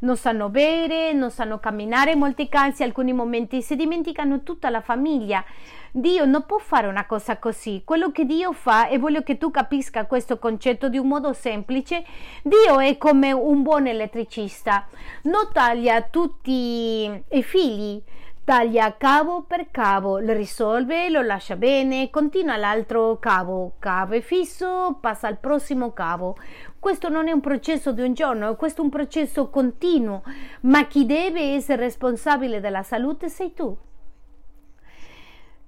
[0.00, 4.80] non sanno bere, non sanno camminare, in molti casi, alcuni momenti si dimenticano tutta la
[4.80, 5.44] famiglia.
[5.90, 7.82] Dio non può fare una cosa così.
[7.84, 12.04] Quello che Dio fa, e voglio che tu capisca questo concetto di un modo semplice,
[12.42, 14.86] Dio è come un buon elettricista.
[15.22, 18.00] Non taglia tutti i figli,
[18.44, 24.98] taglia cavo per cavo, lo risolve, lo lascia bene, continua l'altro cavo, cavo è fisso,
[25.00, 26.36] passa al prossimo cavo.
[26.78, 30.22] Questo non è un processo di un giorno, questo è un processo continuo,
[30.62, 33.74] ma chi deve essere responsabile della salute sei tu.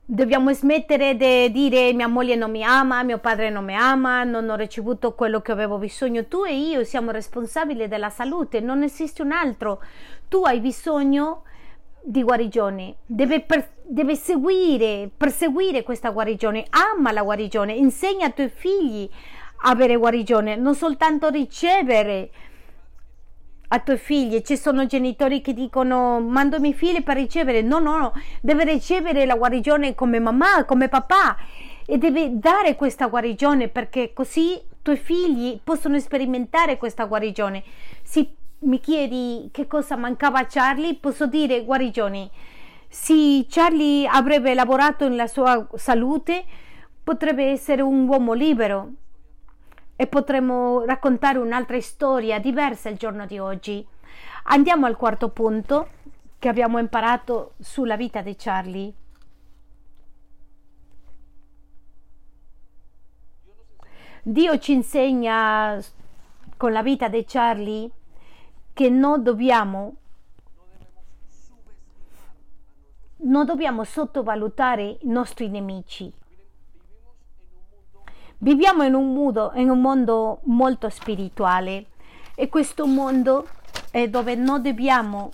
[0.08, 4.50] Dobbiamo smettere di dire mia moglie non mi ama, mio padre non mi ama, non
[4.50, 6.26] ho ricevuto quello che avevo bisogno.
[6.26, 9.82] Tu e io siamo responsabili della salute, non esiste un altro.
[10.28, 11.42] Tu hai bisogno
[12.09, 18.48] di guarigione, deve, per, deve seguire, perseguire questa guarigione, ama la guarigione, insegna ai tuoi
[18.48, 19.11] figli
[19.62, 22.30] a avere guarigione, non soltanto ricevere
[23.68, 24.40] a tuoi figli.
[24.42, 28.62] Ci sono genitori che dicono mando i miei figli per ricevere, no, no, no, deve
[28.64, 31.36] ricevere la guarigione come mamma, come papà
[31.84, 37.64] e deve dare questa guarigione perché così i tuoi figli possono sperimentare questa guarigione.
[38.02, 42.30] Si mi chiedi che cosa mancava a Charlie, posso dire guarigioni.
[42.88, 46.44] Se Charlie avrebbe lavorato nella sua salute,
[47.02, 48.92] potrebbe essere un uomo libero
[49.96, 53.86] e potremmo raccontare un'altra storia diversa il giorno di oggi.
[54.44, 55.88] Andiamo al quarto punto
[56.38, 58.92] che abbiamo imparato sulla vita di Charlie.
[64.22, 65.80] Dio ci insegna
[66.57, 67.90] con la vita di Charlie
[68.76, 69.94] che non dobbiamo
[73.20, 76.12] non dobbiamo sottovalutare i nostri nemici.
[78.36, 81.86] Viviamo in un, mondo, in un mondo molto spirituale
[82.34, 83.48] e questo mondo
[83.90, 85.30] è dove non dobbiamo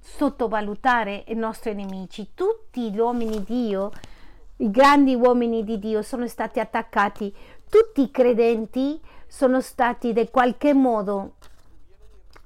[0.00, 2.28] sottovalutare i nostri nemici.
[2.32, 3.90] Tutti gli uomini di Dio,
[4.58, 7.34] i grandi uomini di Dio sono stati attaccati,
[7.68, 11.32] tutti i credenti sono stati in qualche modo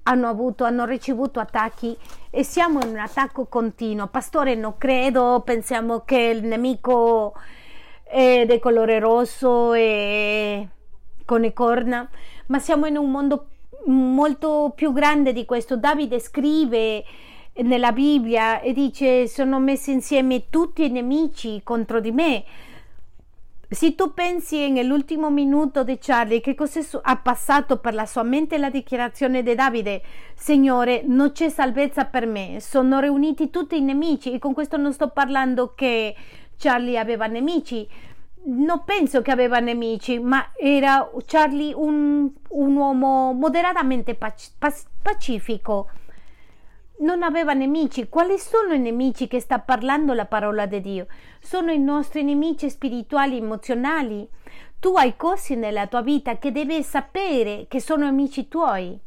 [0.08, 1.96] hanno, avuto, hanno ricevuto attacchi
[2.30, 4.06] e siamo in un attacco continuo.
[4.08, 7.34] Pastore, non credo, pensiamo che il nemico
[8.02, 10.68] è di colore rosso e
[11.24, 12.08] con le corna,
[12.46, 13.48] ma siamo in un mondo
[13.86, 15.76] molto più grande di questo.
[15.76, 17.04] Davide scrive
[17.56, 22.44] nella Bibbia e dice sono messi insieme tutti i nemici contro di me
[23.70, 28.56] se tu pensi nell'ultimo minuto di Charlie che cosa ha passato per la sua mente
[28.56, 30.02] la dichiarazione di Davide,
[30.34, 34.32] Signore, non c'è salvezza per me, sono riuniti tutti i nemici.
[34.32, 36.14] E con questo non sto parlando che
[36.56, 37.86] Charlie aveva nemici,
[38.44, 44.52] non penso che aveva nemici, ma era Charlie un, un uomo moderatamente pac-
[45.02, 45.90] pacifico,
[47.00, 48.08] non aveva nemici.
[48.08, 51.06] Quali sono i nemici che sta parlando la parola di Dio?
[51.40, 54.26] Sono i nostri nemici spirituali, emozionali.
[54.80, 58.98] Tu hai cose nella tua vita che devi sapere che sono amici tuoi.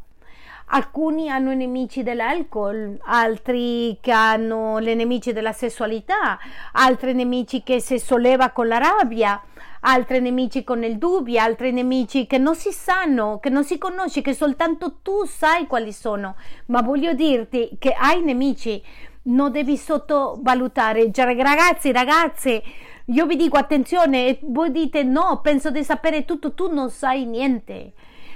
[0.74, 6.40] Alcuni hanno i nemici dell'alcol, altri che hanno le nemici della sessualità,
[6.74, 9.42] altri nemici che si solleva con la rabbia,
[9.82, 14.22] altri nemici con il dubbio, altri nemici che non si sanno, che non si conosce,
[14.22, 16.36] che soltanto tu sai quali sono.
[16.68, 18.82] Ma voglio dirti che hai nemici,
[19.24, 21.12] non devi sottovalutare.
[21.12, 22.64] Cioè, ragazzi, ragazze,
[23.06, 27.94] io vi dico attenzione voi dite no, penso di sapere tutto, tu non sai niente.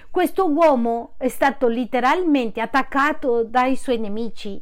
[0.10, 4.62] Questo uomo è stato letteralmente attaccato dai suoi nemici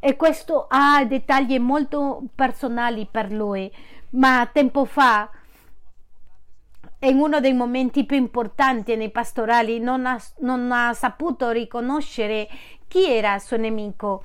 [0.00, 3.70] e questo ha dettagli molto personali per lui,
[4.10, 5.30] ma tempo fa
[7.08, 12.48] in uno dei momenti più importanti nei pastorali non ha, non ha saputo riconoscere
[12.86, 14.24] chi era il suo nemico.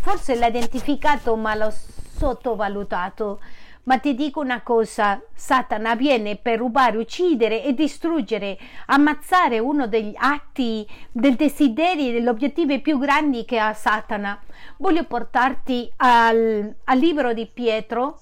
[0.00, 3.40] Forse l'ha identificato ma l'ha sottovalutato.
[3.84, 10.14] Ma ti dico una cosa, Satana viene per rubare, uccidere e distruggere, ammazzare uno degli
[10.16, 14.40] atti, del desiderio, degli obiettivi più grandi che ha Satana.
[14.78, 18.20] Voglio portarti al, al libro di Pietro,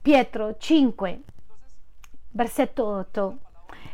[0.00, 1.20] Pietro 5,
[2.30, 3.38] versetto 8.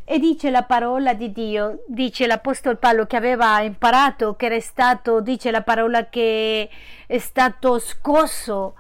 [0.05, 5.21] E dice la parola di Dio, dice l'Apostolo Paolo che aveva imparato, che era stato,
[5.21, 6.69] dice la parola che
[7.07, 8.75] è stato scosso,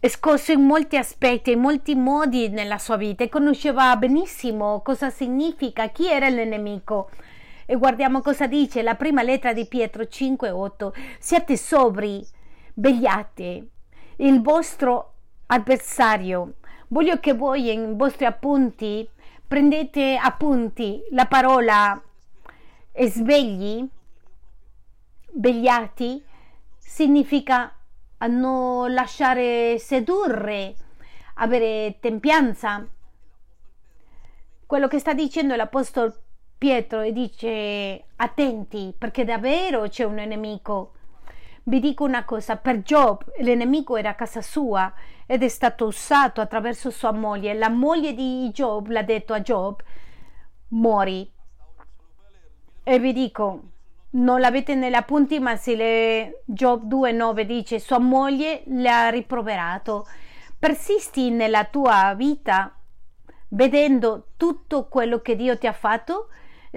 [0.00, 5.88] scosso in molti aspetti, in molti modi nella sua vita e conosceva benissimo cosa significa,
[5.88, 7.10] chi era il nemico.
[7.64, 10.92] E guardiamo cosa dice la prima lettera di Pietro 5:8.
[11.18, 12.24] Siate sobri,
[12.74, 13.68] vegliate.
[14.16, 15.12] Il vostro
[15.46, 16.54] avversario
[16.88, 19.08] Voglio che voi in vostri appunti
[19.44, 22.00] prendete appunti la parola
[23.06, 23.84] svegli,
[25.32, 26.24] vegliati,
[26.78, 27.74] significa
[28.28, 30.74] non lasciare sedurre,
[31.34, 32.86] avere tempianza.
[34.64, 36.14] Quello che sta dicendo l'Apostolo
[36.56, 40.92] Pietro e dice attenti perché davvero c'è un nemico.
[41.68, 44.92] Vi dico una cosa, per Job il nemico era a casa sua
[45.26, 47.54] ed è stato usato attraverso sua moglie.
[47.54, 49.82] La moglie di Job l'ha detto a Job,
[50.68, 51.28] mori.
[52.84, 53.62] E vi dico,
[54.10, 60.06] non l'avete nelle appunti, ma se le Job 2.9 dice sua moglie le ha rimproverato.
[60.56, 62.76] Persisti nella tua vita
[63.48, 66.28] vedendo tutto quello che Dio ti ha fatto?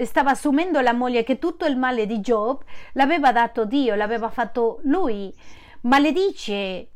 [0.04, 4.80] Stava assumendo la moglie che tutto il male di Job l'aveva dato Dio, l'aveva fatto
[4.84, 5.34] lui.
[5.82, 6.88] Maledice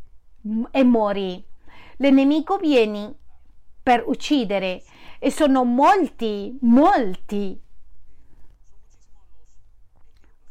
[0.71, 1.45] e mori.
[1.97, 3.15] Il nemico viene
[3.83, 4.83] per uccidere
[5.19, 7.61] e sono molti, molti.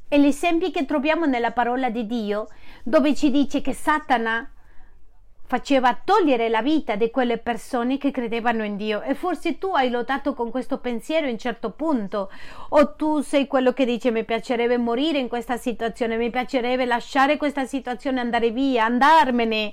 [0.07, 2.47] E gli esempi che troviamo nella parola di Dio,
[2.83, 4.52] dove ci dice che Satana
[5.53, 9.03] faceva togliere la vita di quelle persone che credevano in Dio.
[9.03, 12.31] E forse tu hai lottato con questo pensiero in un certo punto.
[12.69, 17.37] O tu sei quello che dice mi piacerebbe morire in questa situazione mi piacerebbe lasciare
[17.37, 19.71] questa situazione andare via andarmene.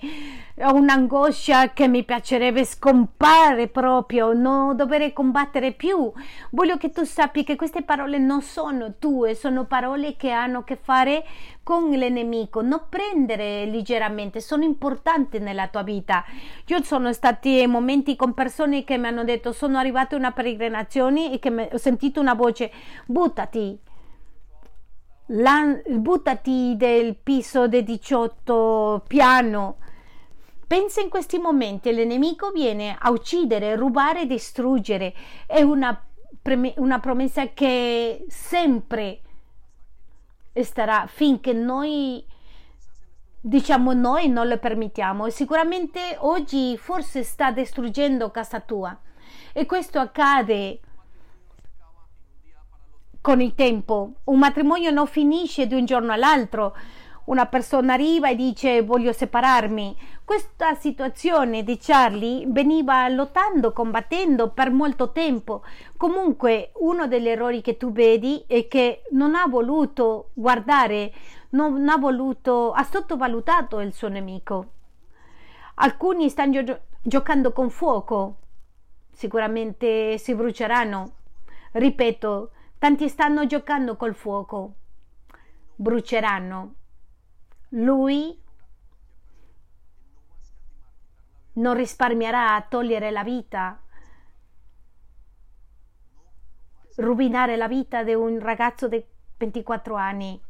[0.65, 6.13] Ho un'angoscia che mi piacerebbe scompare proprio non dover combattere più.
[6.51, 10.65] Voglio che tu sappi che queste parole non sono tue sono parole che hanno a
[10.65, 11.25] che fare
[11.71, 16.25] con il nemico, non prendere leggermente, sono importanti nella tua vita.
[16.67, 21.33] Io sono stati momenti con persone che mi hanno detto sono arrivate a una peregrinazione
[21.33, 22.73] e che ho sentito una voce
[23.07, 23.79] buttati,
[25.27, 29.77] La, buttati del piso del 18 piano.
[30.67, 35.15] Pensa in questi momenti, il nemico viene a uccidere, rubare, distruggere.
[35.47, 36.05] È una,
[36.79, 39.21] una promessa che sempre
[40.65, 42.25] starà finché noi
[43.41, 45.27] diciamo noi non lo permettiamo.
[45.27, 48.99] E sicuramente oggi forse sta distruggendo casa tua.
[49.53, 50.81] E questo accade
[53.21, 54.13] con il tempo.
[54.25, 56.77] Un matrimonio non finisce di un giorno all'altro.
[57.27, 59.97] Una persona arriva e dice voglio separarmi.
[60.31, 65.65] Questa situazione di Charlie veniva lottando, combattendo per molto tempo.
[65.97, 71.13] Comunque uno degli errori che tu vedi è che non ha voluto guardare,
[71.49, 74.67] non ha voluto, ha sottovalutato il suo nemico.
[75.75, 78.37] Alcuni stanno gio- giocando con fuoco,
[79.11, 81.15] sicuramente si bruceranno.
[81.73, 84.75] Ripeto, tanti stanno giocando col fuoco,
[85.75, 86.75] bruceranno
[87.71, 88.41] lui
[91.61, 93.81] non risparmierà a togliere la vita,
[96.97, 99.03] rovinare la vita di un ragazzo di
[99.37, 100.41] 24 anni.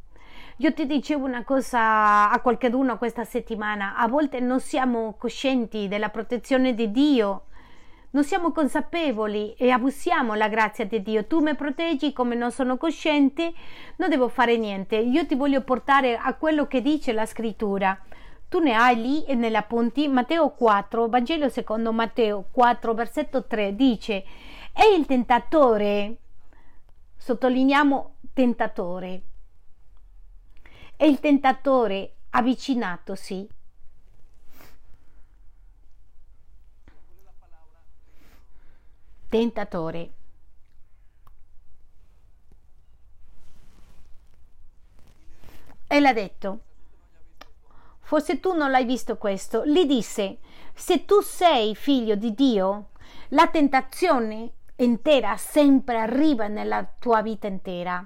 [0.57, 6.09] Io ti dicevo una cosa a qualcuno questa settimana, a volte non siamo coscienti della
[6.09, 7.45] protezione di Dio,
[8.11, 11.25] non siamo consapevoli e abusiamo la grazia di Dio.
[11.25, 13.53] Tu mi proteggi come non sono cosciente,
[13.97, 14.97] non devo fare niente.
[14.97, 17.99] Io ti voglio portare a quello che dice la scrittura.
[18.51, 23.77] Tu ne hai lì e nella punti Matteo 4, Vangelo secondo Matteo 4, versetto 3
[23.77, 24.25] dice:
[24.73, 26.17] E il tentatore,
[27.15, 29.21] sottolineiamo tentatore,
[30.97, 33.47] e il tentatore avvicinatosi.
[39.29, 40.11] Tentatore.
[45.87, 46.59] E l'ha detto,
[48.11, 50.39] forse tu non l'hai visto questo, gli disse,
[50.73, 52.89] se tu sei figlio di Dio,
[53.29, 58.05] la tentazione intera sempre arriva nella tua vita intera.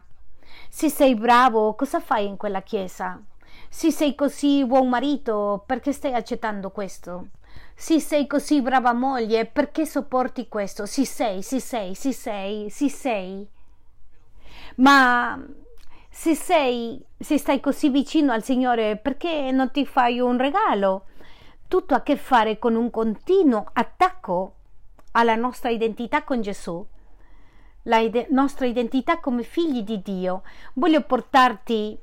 [0.69, 3.19] Se sei bravo, cosa fai in quella chiesa?
[3.67, 7.29] Se sei così buon marito, perché stai accettando questo?
[7.73, 10.85] Se sei così brava moglie, perché sopporti questo?
[10.85, 13.49] Sì sei, sì sei, sì sei, sì sei.
[14.75, 15.43] Ma
[16.17, 21.07] se sei, se stai così vicino al Signore, perché non ti fai un regalo?
[21.67, 24.55] Tutto ha a che fare con un continuo attacco
[25.11, 26.87] alla nostra identità con Gesù,
[27.83, 30.43] la ide- nostra identità come figli di Dio.
[30.75, 31.99] Voglio portarti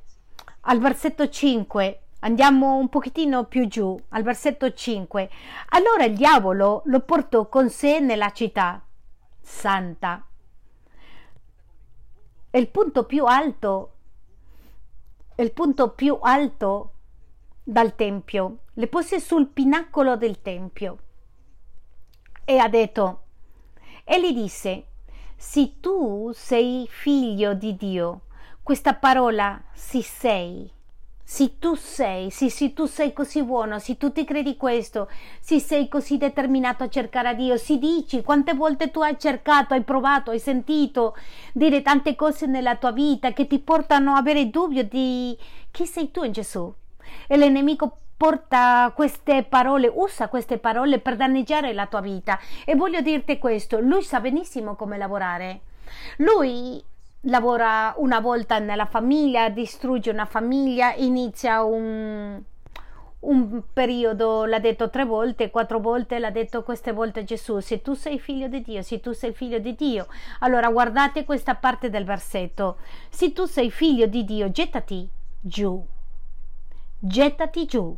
[0.61, 5.29] al versetto 5 Andiamo un pochettino più giù, al versetto 5.
[5.69, 8.81] Allora il diavolo lo portò con sé nella città
[9.41, 10.25] santa.
[12.51, 13.92] Il punto più alto,
[15.35, 16.91] il punto più alto
[17.63, 20.97] dal tempio, le pose sul pinacolo del tempio
[22.45, 23.21] e ha detto,
[24.03, 24.87] e gli disse,
[25.35, 28.21] se tu sei figlio di Dio,
[28.61, 30.69] questa parola si sei
[31.25, 35.09] se tu sei, sì, se tu sei così buono, se tu ti credi questo,
[35.39, 39.73] se sei così determinato a cercare a Dio, si dici quante volte tu hai cercato,
[39.73, 41.15] hai provato, hai sentito
[41.53, 45.37] dire tante cose nella tua vita che ti portano a avere dubbio di
[45.71, 46.71] chi sei tu in Gesù.
[47.27, 52.39] E il nemico porta queste parole, usa queste parole per danneggiare la tua vita.
[52.65, 55.61] E voglio dirti questo, lui sa benissimo come lavorare.
[56.17, 56.83] Lui
[57.23, 62.41] lavora una volta nella famiglia, distrugge una famiglia, inizia un,
[63.19, 67.93] un periodo, l'ha detto tre volte, quattro volte, l'ha detto queste volte Gesù, se tu
[67.93, 70.07] sei figlio di Dio, se tu sei figlio di Dio,
[70.39, 72.77] allora guardate questa parte del versetto,
[73.09, 75.07] se tu sei figlio di Dio, gettati
[75.39, 75.85] giù,
[76.99, 77.97] gettati giù,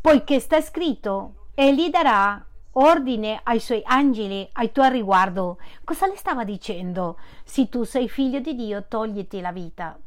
[0.00, 2.42] poiché sta scritto, e gli darà
[2.72, 5.58] ordine ai suoi angeli ai tuoi riguardo.
[5.84, 7.18] Cosa le stava dicendo?
[7.44, 9.98] Se tu sei figlio di Dio, togliti la vita.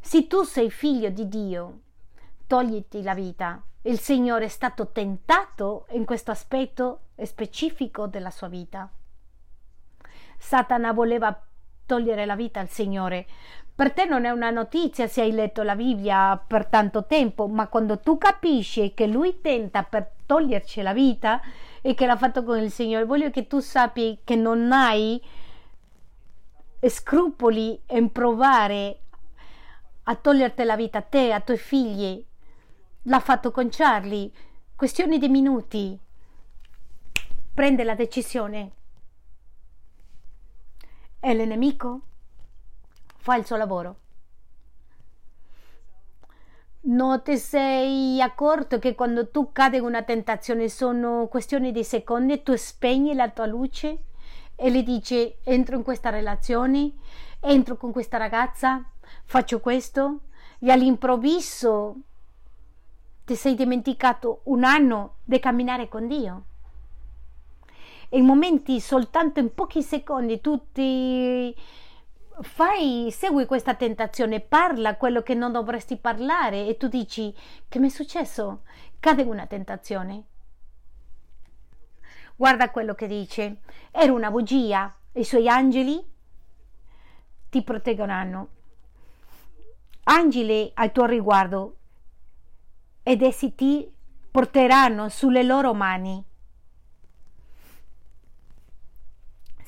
[0.00, 1.80] Se tu sei figlio di Dio,
[2.46, 3.62] togliti la vita.
[3.82, 8.90] Il Signore è stato tentato in questo aspetto specifico della sua vita.
[10.38, 11.38] Satana voleva
[11.86, 13.26] togliere la vita al Signore,
[13.76, 17.66] per te non è una notizia se hai letto la Bibbia per tanto tempo, ma
[17.66, 21.40] quando tu capisci che lui tenta per toglierci la vita
[21.82, 25.20] e che l'ha fatto con il Signore, voglio che tu sappi che non hai
[26.88, 29.00] scrupoli in provare
[30.04, 32.24] a toglierti la vita a te, a tuoi figli.
[33.02, 34.30] L'ha fatto con Charlie.
[34.76, 35.98] Questioni di minuti.
[37.52, 38.72] Prende la decisione.
[41.18, 42.02] E il nemico
[43.24, 43.96] fa il suo lavoro.
[46.82, 52.42] Non ti sei accorto che quando tu cadi in una tentazione sono questioni di secondi,
[52.42, 54.02] tu spegni la tua luce
[54.54, 56.92] e le dici entro in questa relazione,
[57.40, 58.84] entro con questa ragazza,
[59.24, 60.24] faccio questo
[60.58, 61.96] e all'improvviso
[63.24, 66.44] ti sei dimenticato un anno di camminare con Dio.
[68.10, 71.56] In momenti soltanto in pochi secondi tu ti
[72.42, 77.34] fai, segui questa tentazione, parla quello che non dovresti parlare e tu dici
[77.68, 78.62] che mi è successo?
[78.98, 80.24] Cade una tentazione.
[82.36, 83.58] Guarda quello che dice,
[83.90, 86.04] era una bugia, i suoi angeli
[87.48, 88.48] ti proteggeranno.
[90.04, 91.76] Angeli al tuo riguardo
[93.02, 93.90] ed essi ti
[94.30, 96.24] porteranno sulle loro mani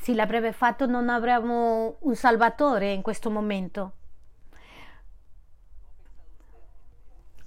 [0.07, 3.92] se l'avrebbe fatto non avremmo un salvatore in questo momento.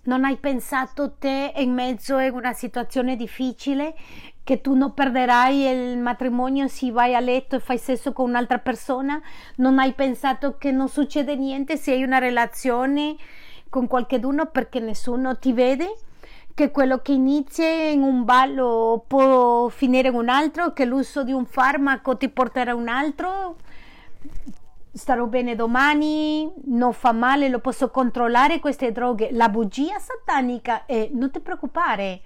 [0.04, 3.96] Non hai pensato te in mezzo a una situazione difficile
[4.44, 8.60] che tu non perderai il matrimonio se vai a letto e fai sesso con un'altra
[8.60, 9.22] persona?
[9.56, 13.16] Non hai pensato che non succede niente se hai una relazione
[13.70, 15.96] con qualcuno perché nessuno ti vede?
[16.60, 20.74] Che quello che inizia in un ballo può finire in un altro?
[20.74, 23.56] Che l'uso di un farmaco ti porterà a un altro?
[24.92, 29.30] starò bene domani, non fa male, lo posso controllare queste droghe.
[29.32, 32.20] La bugia satanica è non ti preoccupare,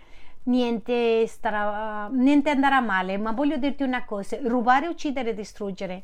[0.45, 6.03] niente, starà, niente andrà male, ma voglio dirti una cosa, rubare, uccidere, distruggere.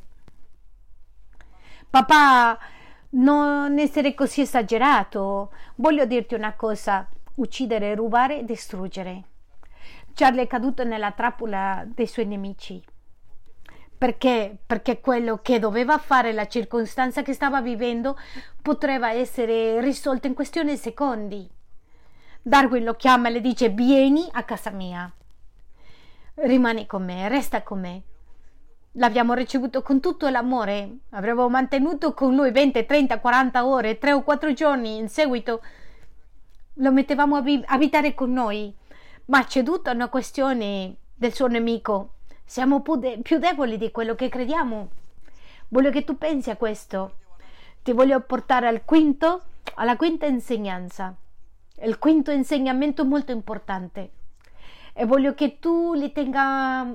[1.89, 2.59] Papà,
[3.11, 7.09] non essere così esagerato, voglio dirti una cosa,
[7.39, 9.23] uccidere, rubare, distruggere.
[10.13, 12.83] Charlie è caduto nella trappola dei suoi nemici.
[13.97, 14.57] Perché?
[14.65, 18.17] Perché quello che doveva fare, la circostanza che stava vivendo,
[18.61, 21.49] poteva essere risolto in questione di secondi.
[22.41, 25.11] Darwin lo chiama e le dice vieni a casa mia.
[26.35, 28.03] Rimani con me, resta con me.
[28.93, 30.99] L'abbiamo ricevuto con tutto l'amore.
[31.09, 35.61] Avremmo mantenuto con lui 20, 30, 40 ore, 3 o 4 giorni in seguito.
[36.80, 38.75] Lo mettevamo a abitare con noi.
[39.25, 42.15] Ma c'è tutta una questione del suo nemico
[42.49, 44.89] siamo più deboli di quello che crediamo.
[45.67, 47.17] Voglio che tu pensi a questo.
[47.84, 49.43] Ti voglio portare al quinto,
[49.75, 51.13] alla quinta insegnanza.
[51.84, 54.09] Il quinto insegnamento molto importante.
[54.93, 56.91] E voglio che tu li tenga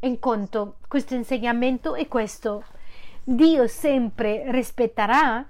[0.00, 0.78] in conto.
[0.88, 2.64] Questo insegnamento è questo.
[3.22, 5.46] Dio sempre rispetterà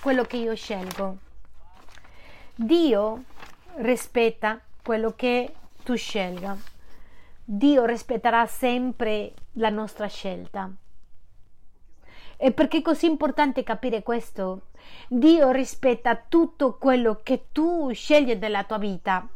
[0.00, 1.18] quello che io scelgo.
[2.56, 3.24] Dio
[3.78, 5.52] rispetta quello che
[5.82, 6.56] tu scelga.
[7.42, 10.70] Dio rispetterà sempre la nostra scelta.
[12.36, 14.66] E perché è così importante capire questo?
[15.08, 19.26] Dio rispetta tutto quello che tu scegli nella tua vita.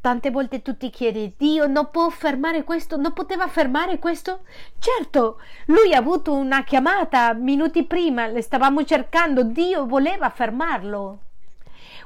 [0.00, 4.44] Tante volte tu ti chiedi, Dio non può fermare questo, non poteva fermare questo?
[4.78, 11.18] Certo, lui ha avuto una chiamata minuti prima, le stavamo cercando, Dio voleva fermarlo.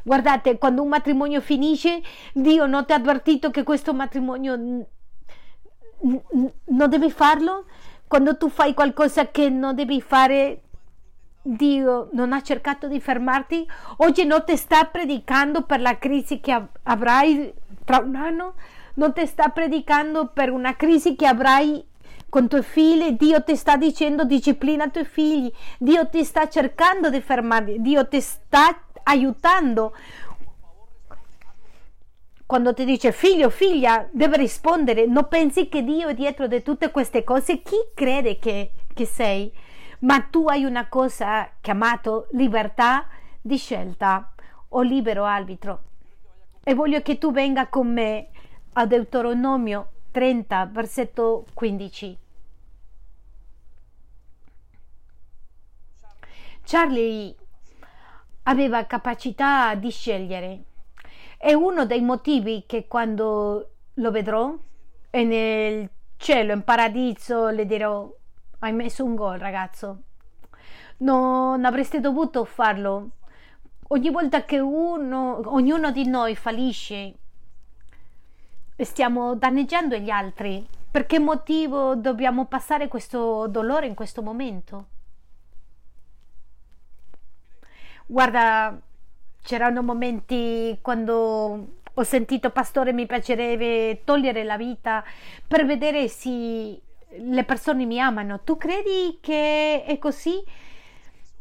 [0.07, 2.01] Guardate, quando un matrimonio finisce,
[2.33, 4.87] Dio non ti ha avvertito che questo matrimonio non
[6.89, 7.65] devi farlo?
[8.07, 10.63] Quando tu fai qualcosa che non devi fare,
[11.43, 13.69] Dio non ha cercato di fermarti?
[13.97, 17.53] Oggi non ti sta predicando per la crisi che avrai
[17.85, 18.55] tra un anno?
[18.95, 21.85] Non ti sta predicando per una crisi che avrai
[22.29, 23.17] con tuoi figli?
[23.17, 25.51] Dio ti sta dicendo disciplina i tuoi figli.
[25.81, 27.81] Dio ti sta cercando di fermarli.
[27.81, 29.95] Dio ti sta aiutando.
[32.45, 36.91] Quando ti dice figlio, figlia, deve rispondere, non pensi che Dio è dietro di tutte
[36.93, 37.61] queste cose?
[37.63, 39.53] Chi crede che, che sei?
[40.01, 43.09] Ma tu hai una cosa chiamata libertà
[43.41, 44.33] di scelta
[44.69, 45.83] o libero arbitro.
[46.63, 48.29] E voglio che tu venga con me
[48.75, 52.19] a Deuteronomio 30, versetto 15.
[56.63, 57.35] Charlie
[58.49, 60.65] aveva capacità di scegliere.
[61.39, 64.55] È uno dei motivi che quando lo vedrò
[65.11, 68.11] e nel cielo, in paradiso, le dirò:
[68.61, 70.03] Hai messo un gol, ragazzo.
[70.99, 73.11] Non avresti dovuto farlo.
[73.89, 77.15] Ogni volta che uno, ognuno di noi fallisce,
[78.77, 80.67] stiamo danneggiando gli altri.
[80.91, 84.87] Per che motivo dobbiamo passare questo dolore in questo momento?
[88.07, 88.81] Guarda,
[89.43, 95.05] c'erano momenti quando ho sentito, pastore, mi piacerebbe togliere la vita
[95.47, 98.41] per vedere se le persone mi amano.
[98.41, 100.43] Tu credi che è così?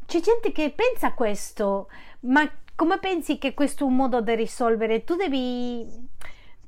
[0.05, 1.87] C'è gente che pensa questo,
[2.21, 5.03] ma come pensi che questo è un modo di risolvere?
[5.03, 6.13] Tu devi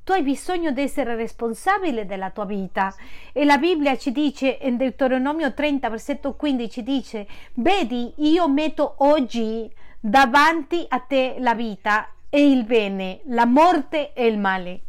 [0.04, 2.94] tu hai bisogno di essere responsabile della tua vita
[3.30, 7.26] e la Bibbia ci dice in Deuteronomio 30 versetto 15 dice
[7.56, 9.70] vedi io metto oggi
[10.00, 14.80] davanti a te la vita e il bene, la morte e il male.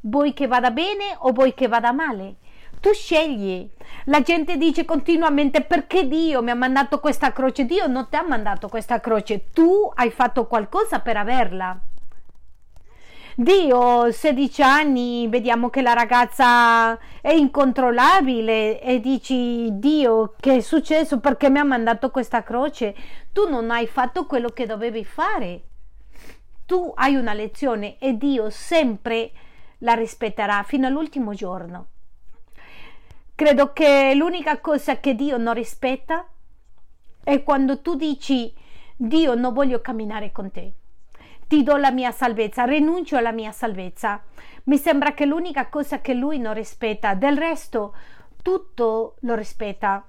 [0.00, 2.36] Vuoi che vada bene o vuoi che vada male?
[2.80, 3.68] Tu scegli.
[4.04, 7.64] La gente dice continuamente perché Dio mi ha mandato questa croce.
[7.64, 11.78] Dio non ti ha mandato questa croce, tu hai fatto qualcosa per averla.
[13.40, 21.20] Dio, 16 anni, vediamo che la ragazza è incontrollabile e dici Dio che è successo
[21.20, 22.96] perché mi ha mandato questa croce?
[23.30, 25.62] Tu non hai fatto quello che dovevi fare.
[26.66, 29.30] Tu hai una lezione e Dio sempre
[29.78, 31.86] la rispetterà fino all'ultimo giorno.
[33.36, 36.26] Credo che l'unica cosa che Dio non rispetta
[37.22, 38.52] è quando tu dici
[38.96, 40.72] Dio non voglio camminare con te.
[41.48, 44.22] Ti do la mia salvezza, rinuncio alla mia salvezza.
[44.64, 47.94] Mi sembra che l'unica cosa che lui non rispetta, del resto
[48.42, 50.06] tutto lo rispetta.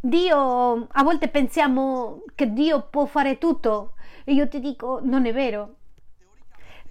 [0.00, 5.32] Dio, a volte pensiamo che Dio può fare tutto e io ti dico, non è
[5.32, 5.74] vero.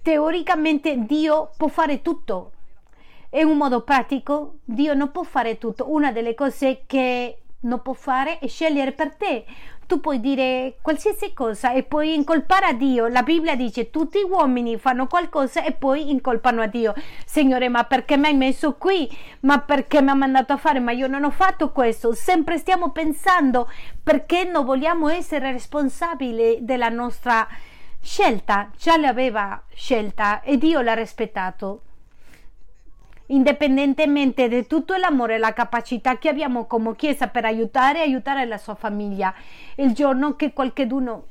[0.00, 2.52] Teoricamente Dio può fare tutto.
[3.30, 5.90] In un modo pratico, Dio non può fare tutto.
[5.90, 9.44] Una delle cose che non può fare è scegliere per te
[9.88, 13.06] tu puoi dire qualsiasi cosa e puoi incolpare a Dio.
[13.06, 16.92] La Bibbia dice tutti gli uomini fanno qualcosa e poi incolpano a Dio.
[17.24, 19.08] Signore, ma perché mi hai messo qui?
[19.40, 20.78] Ma perché mi ha mandato a fare?
[20.78, 22.12] Ma io non ho fatto questo.
[22.12, 23.66] Sempre stiamo pensando
[24.02, 27.48] perché non vogliamo essere responsabili della nostra
[28.02, 28.70] scelta.
[28.76, 31.84] Già l'aveva scelta e Dio l'ha rispettato
[33.28, 38.44] indipendentemente di tutto l'amore e la capacità che abbiamo come Chiesa per aiutare e aiutare
[38.44, 39.34] la sua famiglia.
[39.76, 41.26] Il giorno che qualcuno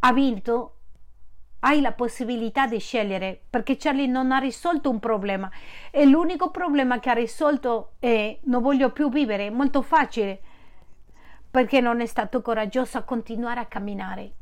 [0.00, 0.72] ha vinto,
[1.60, 5.50] hai la possibilità di scegliere perché Charlie non ha risolto un problema
[5.90, 10.40] e l'unico problema che ha risolto è non voglio più vivere, molto facile
[11.50, 14.32] perché non è stato coraggioso a continuare a camminare.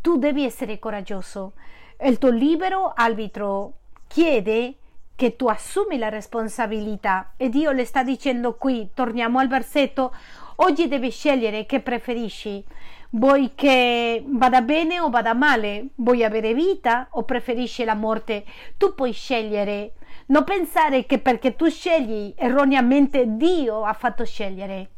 [0.00, 1.54] Tu devi essere coraggioso
[2.02, 3.72] il tuo libero arbitro
[4.06, 4.76] chiede
[5.16, 10.14] che tu assumi la responsabilità e Dio le sta dicendo qui, torniamo al versetto,
[10.56, 12.62] oggi devi scegliere che preferisci.
[13.10, 15.88] Vuoi che vada bene o vada male?
[15.94, 18.44] Vuoi avere vita o preferisci la morte?
[18.76, 19.94] Tu puoi scegliere.
[20.26, 24.90] Non pensare che perché tu scegli erroneamente Dio ha fatto scegliere.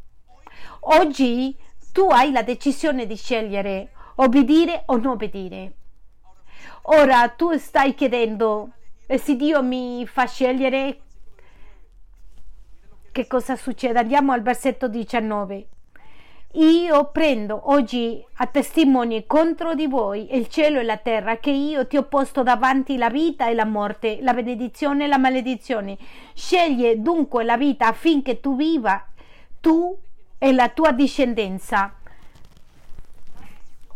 [0.81, 1.55] Oggi
[1.93, 5.73] tu hai la decisione di scegliere obbedire o non obbedire.
[6.91, 8.71] Ora tu stai chiedendo,
[9.05, 11.01] e se Dio mi fa scegliere,
[13.11, 13.99] che cosa succede?
[13.99, 15.67] Andiamo al versetto 19.
[16.53, 21.85] Io prendo oggi a testimoni contro di voi il cielo e la terra che io
[21.85, 25.95] ti ho posto davanti la vita e la morte, la benedizione e la maledizione.
[26.33, 29.05] Sceglie dunque la vita affinché tu viva,
[29.61, 29.95] tu
[30.39, 31.93] e la tua discendenza.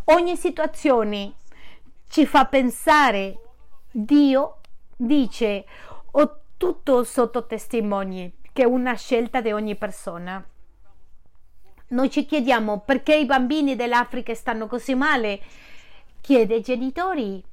[0.05, 1.33] Ogni situazione
[2.13, 3.39] ci fa pensare,
[3.89, 4.59] Dio
[4.95, 5.65] dice,
[6.11, 10.47] ho tutto sotto testimoni, che è una scelta di ogni persona.
[11.87, 15.41] Noi ci chiediamo perché i bambini dell'Africa stanno così male.
[16.21, 17.43] Chiedi ai genitori,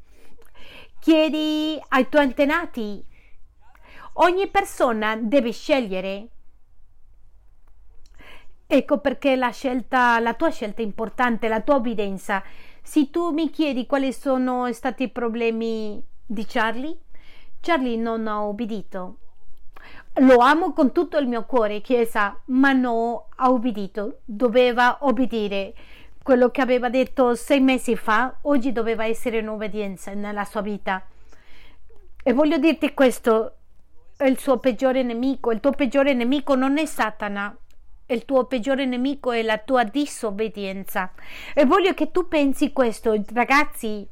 [0.99, 3.03] chiedi ai tuoi antenati.
[4.13, 6.29] Ogni persona deve scegliere.
[8.67, 12.45] Ecco perché la scelta, la tua scelta è importante, la tua obbedienza
[12.83, 16.99] se tu mi chiedi quali sono stati i problemi di Charlie,
[17.61, 19.17] Charlie non ha obbedito.
[20.15, 24.21] Lo amo con tutto il mio cuore, Chiesa, ma non ha obbedito.
[24.25, 25.75] Doveva obbedire.
[26.23, 31.03] Quello che aveva detto sei mesi fa, oggi doveva essere un'obbedienza nella sua vita.
[32.23, 33.55] E voglio dirti questo,
[34.19, 35.53] il suo peggiore nemico.
[35.53, 37.57] Il tuo peggiore nemico non è Satana,
[38.15, 41.13] il tuo peggiore nemico è la tua disobbedienza.
[41.55, 44.07] E voglio che tu pensi questo, ragazzi,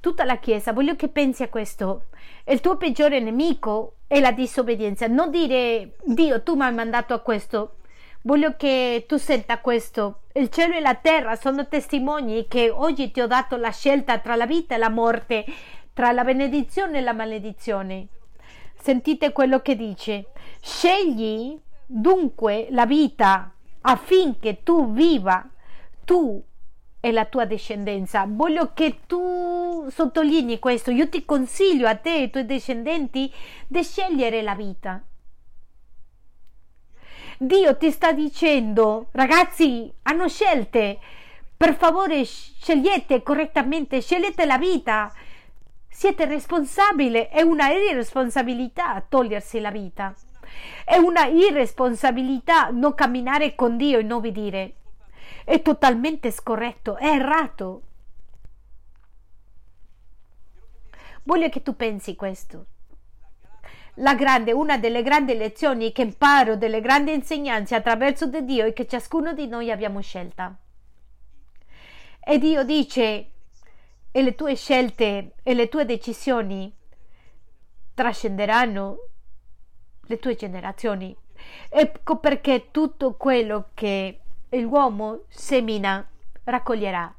[0.00, 2.04] tutta la Chiesa, voglio che pensi a questo.
[2.46, 5.06] Il tuo peggiore nemico è la disobbedienza.
[5.06, 7.74] Non dire, Dio, tu mi hai mandato a questo.
[8.22, 10.20] Voglio che tu senta questo.
[10.32, 14.34] Il cielo e la terra sono testimoni che oggi ti ho dato la scelta tra
[14.34, 15.44] la vita e la morte,
[15.92, 18.06] tra la benedizione e la maledizione.
[18.80, 20.26] Sentite quello che dice.
[20.60, 21.58] Scegli
[21.90, 25.48] dunque la vita affinché tu viva,
[26.04, 26.44] tu
[27.00, 28.26] e la tua discendenza.
[28.28, 30.90] Voglio che tu sottolinei questo.
[30.90, 33.32] Io ti consiglio a te e ai tuoi discendenti
[33.66, 35.02] di scegliere la vita.
[37.38, 40.98] Dio ti sta dicendo, ragazzi, hanno scelte.
[41.56, 45.12] Per favore, scegliete correttamente, scegliete la vita.
[45.88, 50.14] Siete responsabili, è una irresponsabilità togliersi la vita.
[50.84, 54.74] È una irresponsabilità non camminare con Dio e non obbedire.
[55.44, 57.82] È totalmente scorretto, è errato.
[61.24, 62.66] Voglio che tu pensi questo.
[63.94, 68.86] Grande, una delle grandi lezioni che imparo, delle grandi insegnanze attraverso di Dio è che
[68.86, 70.56] ciascuno di noi abbiamo scelta.
[72.20, 73.30] E Dio dice,
[74.10, 76.72] e le tue scelte e le tue decisioni
[77.94, 79.07] trascenderanno
[80.08, 81.14] le tue generazioni.
[81.68, 86.06] Ecco perché tutto quello che l'uomo semina
[86.44, 87.14] raccoglierà.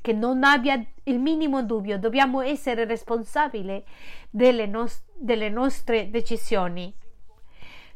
[0.00, 3.84] Che non abbia il minimo dubbio, dobbiamo essere responsabili
[4.30, 6.94] delle, nos- delle nostre decisioni.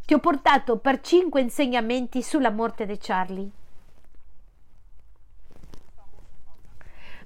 [0.05, 3.51] Ti ho portato per cinque insegnamenti sulla morte di Charlie.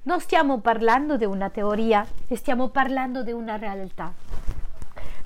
[0.03, 4.26] Non stiamo parlando di una teoria, stiamo parlando di una realtà.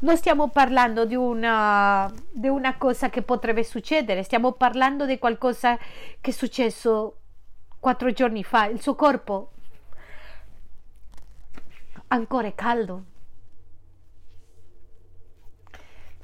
[0.03, 5.77] Non stiamo parlando di una, di una cosa che potrebbe succedere, stiamo parlando di qualcosa
[5.77, 7.17] che è successo
[7.79, 8.65] quattro giorni fa.
[8.65, 9.53] Il suo corpo
[12.09, 13.05] ancora è caldo,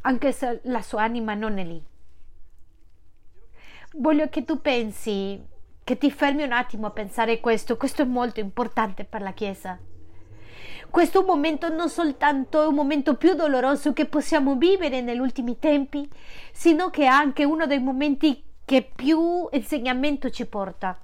[0.03, 1.85] anche se la sua anima non è lì.
[3.99, 5.45] Voglio che tu pensi,
[5.85, 9.79] che ti fermi un attimo a pensare questo, questo è molto importante per la Chiesa.
[10.91, 16.09] Questo momento non soltanto è un momento più doloroso che possiamo vivere negli ultimi tempi,
[16.53, 20.99] sino che è anche uno dei momenti che più insegnamento ci porta.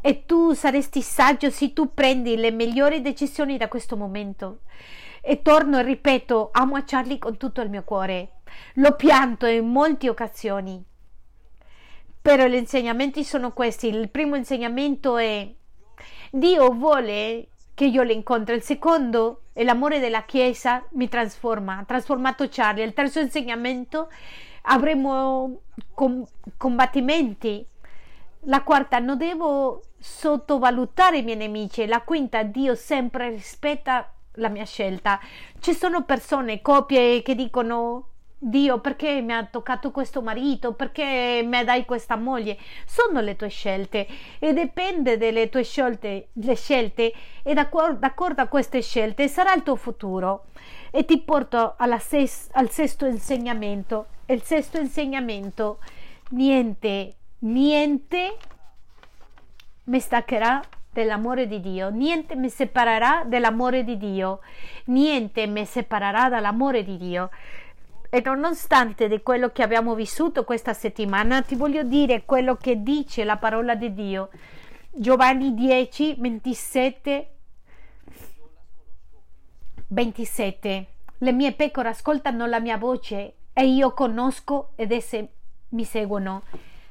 [0.00, 4.60] E tu saresti saggio se tu prendi le migliori decisioni da questo momento.
[5.20, 8.40] E torno e ripeto, amo a Charlie con tutto il mio cuore.
[8.74, 10.84] Lo pianto in molte occasioni.
[12.20, 13.88] Però gli insegnamenti sono questi.
[13.88, 15.48] Il primo insegnamento è
[16.30, 17.48] Dio vuole
[17.82, 18.54] che io le incontri.
[18.54, 21.78] Il secondo l'amore della Chiesa mi trasforma.
[21.78, 22.84] Ha trasformato Charlie.
[22.84, 24.08] Il terzo insegnamento
[24.62, 25.62] avremo
[25.92, 26.24] com-
[26.56, 27.66] combattimenti.
[28.46, 31.86] La quarta, non devo sottovalutare i miei nemici.
[31.86, 35.18] La quinta, Dio sempre rispetta la mia scelta.
[35.58, 38.10] Ci sono persone, coppie che dicono
[38.44, 40.72] Dio, perché mi ha toccato questo marito?
[40.72, 42.58] Perché mi dai questa moglie?
[42.84, 44.08] Sono le tue scelte
[44.40, 47.12] e dipende dalle tue scelte, le scelte
[47.44, 50.46] e d'accordo a queste scelte sarà il tuo futuro.
[50.90, 54.06] E ti porto ses- al sesto insegnamento.
[54.26, 55.78] Il sesto insegnamento,
[56.30, 58.36] niente, niente
[59.84, 64.40] mi staccherà dell'amore di Dio, niente mi separerà dell'amore di Dio,
[64.86, 67.30] niente mi separerà dall'amore di Dio.
[68.14, 73.24] E nonostante di quello che abbiamo vissuto questa settimana, ti voglio dire quello che dice
[73.24, 74.28] la parola di Dio.
[74.90, 77.34] Giovanni 10, 27,
[79.86, 80.86] 27.
[81.16, 85.28] Le mie pecore ascoltano la mia voce e io conosco ed esse
[85.70, 86.42] mi seguono.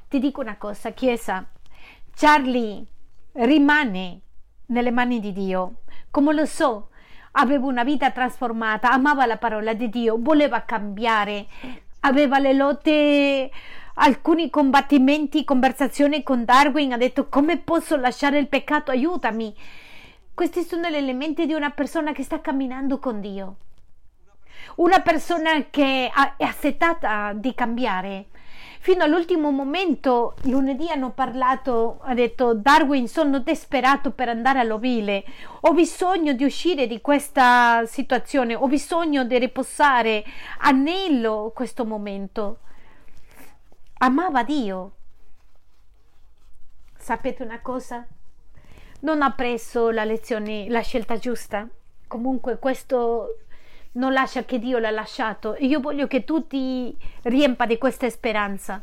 [0.08, 1.48] Ti dico una cosa, Chiesa,
[2.16, 2.84] Charlie
[3.34, 4.22] rimane
[4.66, 5.82] nelle mani di Dio.
[6.10, 6.88] Come lo so,
[7.32, 11.46] aveva una vita trasformata, amava la parola di Dio, voleva cambiare,
[12.00, 13.50] aveva le lotte,
[13.94, 19.54] alcuni combattimenti, conversazioni con Darwin, ha detto come posso lasciare il peccato, aiutami.
[20.34, 23.56] Questi sono gli elementi di una persona che sta camminando con Dio.
[24.76, 28.26] Una persona che è accettata di cambiare,
[28.82, 35.22] fino all'ultimo momento lunedì hanno parlato ha detto Darwin sono disperato per andare all'ovile.
[35.60, 38.56] Ho bisogno di uscire di questa situazione.
[38.56, 40.24] Ho bisogno di riposare.
[40.58, 42.58] Anello questo momento.
[43.98, 44.92] Amava Dio.
[46.98, 48.04] Sapete una cosa?
[49.02, 51.68] Non ha preso la lezione la scelta giusta.
[52.08, 53.36] Comunque questo
[53.92, 58.82] non lascia che Dio l'ha lasciato io voglio che tu ti riempa di questa speranza.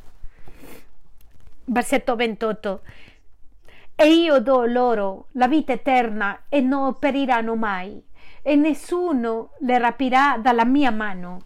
[1.66, 2.82] Versetto 28.
[3.96, 8.02] E io do loro la vita eterna e non periranno mai
[8.42, 11.42] e nessuno le rapirà dalla mia mano.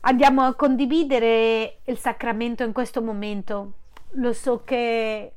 [0.00, 3.72] Andiamo a condividere il sacramento in questo momento.
[4.12, 5.32] Lo so che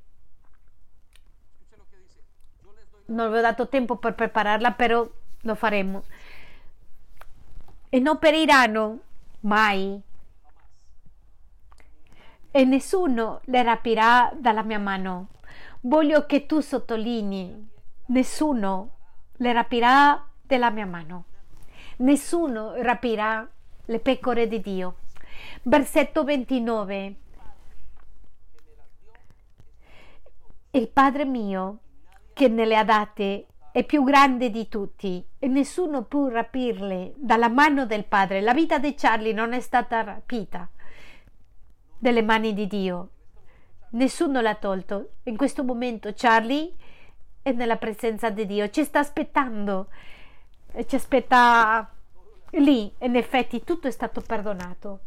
[3.06, 5.08] non vi ho dato tempo per prepararla, però
[5.42, 6.04] lo faremo
[7.94, 9.00] e non periranno
[9.42, 10.02] mai.
[12.50, 15.28] E nessuno le rapirà dalla mia mano.
[15.82, 17.68] Voglio che tu sottolinei,
[18.06, 18.92] nessuno
[19.34, 21.26] le rapirà dalla mia mano.
[21.98, 23.46] Nessuno rapirà
[23.84, 24.96] le pecore di Dio.
[25.64, 27.16] Versetto 29.
[30.72, 31.80] Il Padre mio,
[32.32, 37.50] che ne le ha date è più grande di tutti e nessuno può rapirle dalla
[37.50, 38.42] mano del Padre.
[38.42, 40.70] La vita di Charlie non è stata rapita
[41.98, 43.10] dalle mani di Dio.
[43.92, 45.12] Nessuno l'ha tolto.
[45.24, 46.72] In questo momento Charlie
[47.42, 49.88] è nella presenza di Dio, ci sta aspettando
[50.86, 51.90] ci aspetta
[52.52, 52.92] lì.
[53.00, 55.00] In effetti tutto è stato perdonato.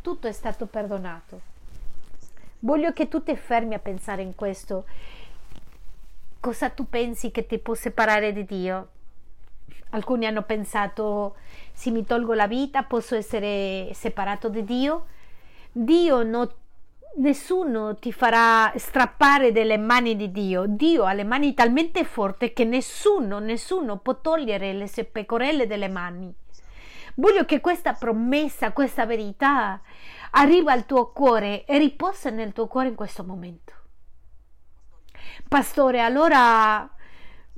[0.00, 1.50] Tutto è stato perdonato.
[2.60, 4.84] Voglio che tu ti fermi a pensare in questo
[6.42, 8.88] cosa tu pensi che ti può separare di Dio?
[9.90, 11.36] Alcuni hanno pensato,
[11.72, 15.06] se mi tolgo la vita posso essere separato di Dio.
[15.70, 16.50] Dio non
[17.18, 20.64] nessuno ti farà strappare dalle mani di Dio.
[20.66, 25.88] Dio ha le mani talmente forti che nessuno, nessuno può togliere le sue pecorelle dalle
[25.88, 26.34] mani.
[27.14, 29.80] Voglio che questa promessa, questa verità
[30.32, 33.81] arriva al tuo cuore e riposa nel tuo cuore in questo momento.
[35.48, 36.88] Pastore, allora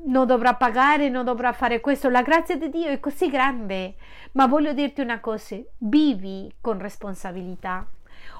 [0.06, 2.08] non dovrà pagare, non dovrà fare questo.
[2.08, 3.94] La grazia di Dio è così grande.
[4.32, 7.86] Ma voglio dirti una cosa, vivi con responsabilità.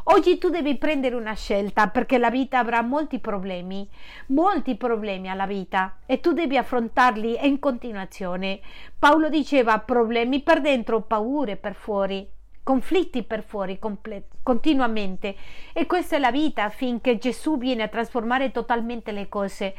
[0.05, 3.89] Oggi tu devi prendere una scelta perché la vita avrà molti problemi,
[4.29, 8.61] molti problemi alla vita e tu devi affrontarli in continuazione.
[8.99, 12.29] Paolo diceva problemi per dentro, paure per fuori,
[12.65, 15.37] conflitti per fuori comple- continuamente
[15.73, 19.75] e questa è la vita finché Gesù viene a trasformare totalmente le cose.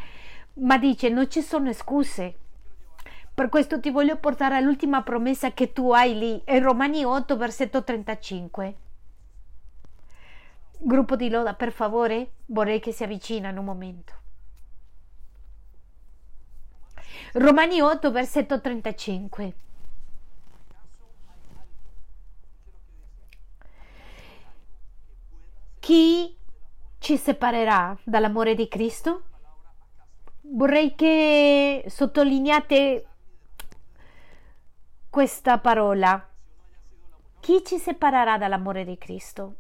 [0.60, 2.36] Ma dice non ci sono scuse.
[3.34, 7.84] Per questo ti voglio portare all'ultima promessa che tu hai lì, in Romani 8, versetto
[7.84, 8.76] 35.
[10.78, 14.14] Gruppo di Loda, per favore, vorrei che si avvicinano un momento.
[17.34, 19.54] Romani 8, versetto 35.
[25.80, 26.36] Chi
[27.06, 29.26] ci separerà dall'amore di Cristo?
[30.42, 33.06] Vorrei che sottolineate
[35.12, 36.28] questa parola.
[37.40, 39.58] Chi ci separerà dall'amore di Cristo?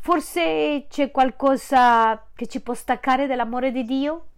[0.00, 4.28] Forse c'è qualcosa che ci può staccare dall'amore di Dio?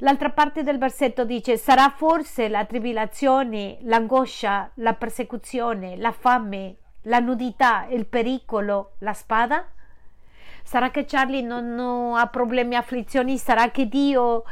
[0.00, 7.18] L'altra parte del versetto dice: Sarà forse la tribolazione, l'angoscia, la persecuzione, la fame, la
[7.18, 9.70] nudità, il pericolo, la spada?
[10.66, 13.38] Sarà che Charlie non ha problemi, afflizioni?
[13.38, 14.42] Sarà che Dio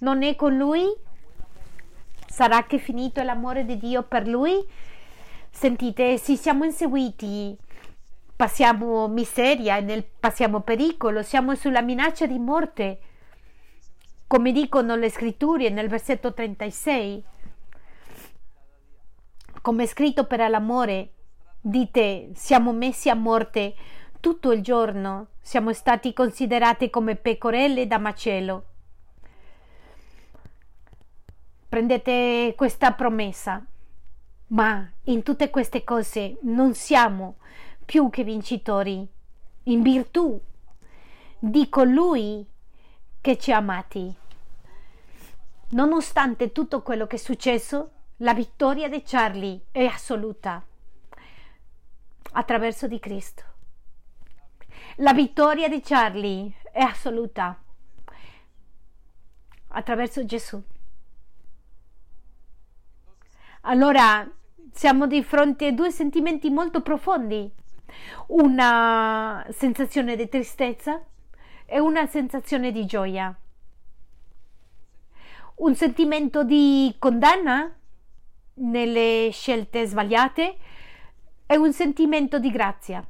[0.00, 0.84] non è con lui?
[2.26, 4.62] Sarà che è finito l'amore di Dio per lui?
[5.48, 7.56] Sentite, se siamo inseguiti,
[8.36, 12.98] passiamo miseria, nel, passiamo pericolo, siamo sulla minaccia di morte,
[14.26, 17.24] come dicono le scritture nel versetto 36.
[19.62, 21.12] Come è scritto per l'amore
[21.62, 23.74] di te, siamo messi a morte
[24.22, 28.64] tutto il giorno, siamo stati considerati come pecorelle da macello.
[31.68, 33.66] Prendete questa promessa,
[34.48, 37.38] ma in tutte queste cose non siamo
[37.84, 39.04] più che vincitori,
[39.64, 40.40] in virtù
[41.40, 42.46] di colui
[43.20, 44.14] che ci ha amati.
[45.70, 50.64] Nonostante tutto quello che è successo, la vittoria di Charlie è assoluta
[52.34, 53.50] attraverso di Cristo.
[54.96, 57.58] La vittoria di Charlie è assoluta
[59.68, 60.62] attraverso Gesù.
[63.62, 64.28] Allora
[64.70, 67.50] siamo di fronte a due sentimenti molto profondi,
[68.28, 71.02] una sensazione di tristezza
[71.64, 73.34] e una sensazione di gioia,
[75.56, 77.74] un sentimento di condanna
[78.54, 80.56] nelle scelte sbagliate
[81.46, 83.06] e un sentimento di grazia.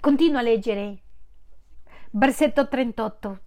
[0.00, 1.02] Continuo a leggere.
[2.10, 3.40] Versetto 38.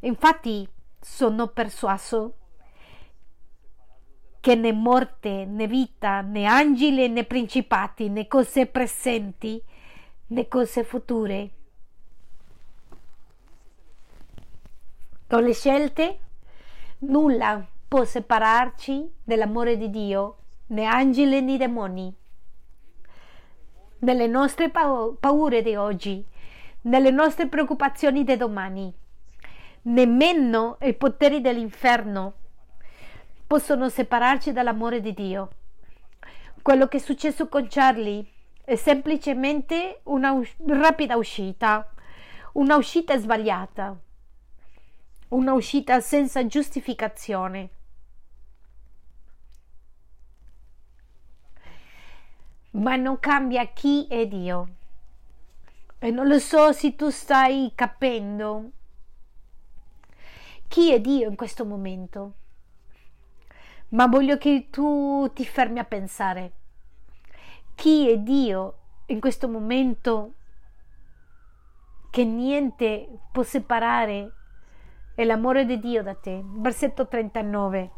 [0.00, 0.68] Infatti
[1.00, 2.36] sono persuaso
[4.40, 9.62] che né morte, né vita, né angeli, né principati, né cose presenti,
[10.28, 11.50] né cose future.
[15.28, 16.18] Con le scelte
[16.98, 20.36] nulla può separarci dall'amore di Dio,
[20.66, 22.21] né angeli né demoni.
[24.02, 26.24] Nelle nostre paure di oggi,
[26.82, 28.92] nelle nostre preoccupazioni di domani
[29.82, 32.34] nemmeno i poteri dell'inferno
[33.46, 35.50] possono separarci dall'amore di Dio.
[36.62, 38.26] Quello che è successo con Charlie
[38.64, 41.88] è semplicemente una us- rapida uscita,
[42.54, 43.96] una uscita sbagliata,
[45.28, 47.70] una uscita senza giustificazione.
[52.72, 54.68] Ma non cambia chi è Dio.
[55.98, 58.70] E non lo so se tu stai capendo
[60.68, 62.34] chi è Dio in questo momento.
[63.90, 66.52] Ma voglio che tu ti fermi a pensare.
[67.74, 70.32] Chi è Dio in questo momento
[72.10, 74.32] che niente può separare
[75.16, 76.42] l'amore di Dio da te.
[76.42, 77.90] Versetto 39.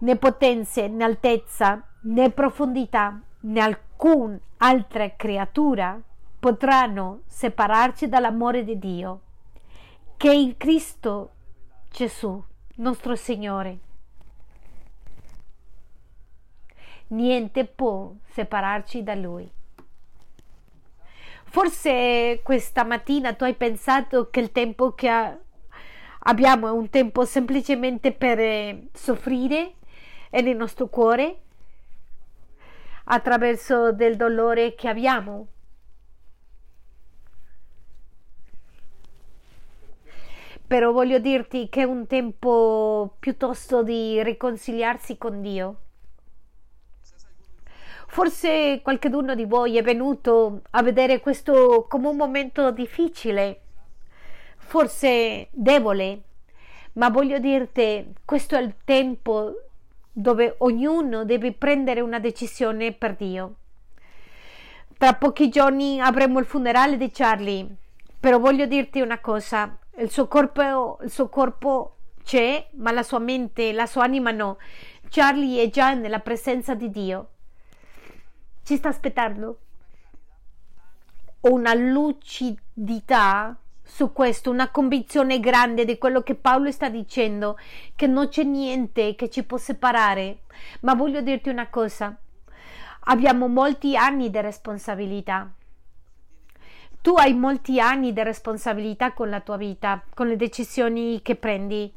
[0.00, 6.00] Né potenze, né altezza, né profondità, né alcun altra creatura
[6.38, 9.20] potranno separarci dall'amore di Dio,
[10.16, 11.32] che è in Cristo
[11.90, 12.42] Gesù,
[12.76, 13.78] nostro Signore.
[17.08, 19.50] Niente può separarci da Lui.
[21.44, 25.10] Forse questa mattina tu hai pensato che il tempo che
[26.20, 28.88] abbiamo è un tempo semplicemente per eh,
[30.30, 31.40] soffrire nel nostro cuore.
[33.12, 35.48] attraverso del dolore che abbiamo.
[40.66, 45.80] Però voglio dirti che è un tempo piuttosto di riconciliarsi con Dio.
[48.06, 53.62] Forse qualcuno di voi è venuto a vedere questo come un momento difficile,
[54.56, 56.22] forse debole,
[56.94, 59.69] ma voglio dirti, questo è il tempo
[60.20, 63.54] dove ognuno deve prendere una decisione per Dio.
[64.96, 67.66] Tra pochi giorni avremo il funerale di Charlie,
[68.18, 73.18] però voglio dirti una cosa, il suo corpo, il suo corpo c'è, ma la sua
[73.18, 74.58] mente, la sua anima no.
[75.08, 77.28] Charlie è già nella presenza di Dio.
[78.62, 79.58] Ci sta aspettando
[81.40, 83.58] una lucidità
[83.90, 87.58] su questo, una convinzione grande di quello che Paolo sta dicendo,
[87.96, 90.42] che non c'è niente che ci può separare.
[90.82, 92.16] Ma voglio dirti una cosa,
[93.06, 95.52] abbiamo molti anni di responsabilità.
[97.02, 101.92] Tu hai molti anni di responsabilità con la tua vita, con le decisioni che prendi.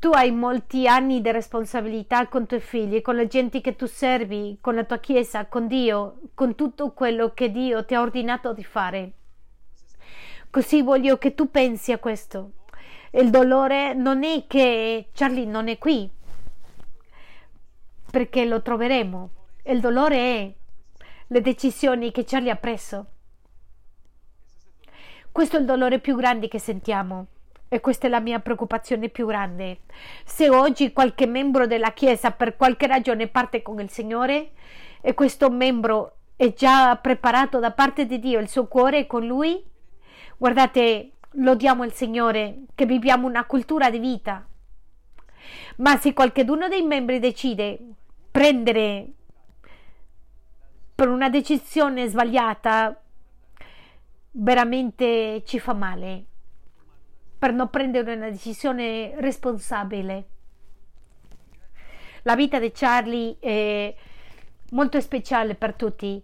[0.00, 3.86] Tu hai molti anni di responsabilità con i tuoi figli, con le gente che tu
[3.86, 8.52] servi, con la tua chiesa, con Dio, con tutto quello che Dio ti ha ordinato
[8.52, 9.12] di fare.
[10.52, 12.50] Così voglio che tu pensi a questo.
[13.12, 16.06] Il dolore non è che Charlie non è qui,
[18.10, 19.30] perché lo troveremo.
[19.64, 20.52] Il dolore è
[21.28, 23.06] le decisioni che Charlie ha preso.
[25.32, 27.28] Questo è il dolore più grande che sentiamo
[27.68, 29.78] e questa è la mia preoccupazione più grande.
[30.26, 34.50] Se oggi qualche membro della Chiesa per qualche ragione parte con il Signore
[35.00, 39.24] e questo membro è già preparato da parte di Dio, il suo cuore è con
[39.24, 39.70] Lui,
[40.42, 44.44] Guardate, lodiamo il Signore che viviamo una cultura di vita.
[45.76, 47.78] Ma se qualcuno dei membri decide
[48.28, 49.08] prendere
[50.96, 53.00] per una decisione sbagliata,
[54.32, 56.24] veramente ci fa male
[57.38, 60.26] per non prendere una decisione responsabile.
[62.22, 63.94] La vita di Charlie è
[64.70, 66.20] molto speciale per tutti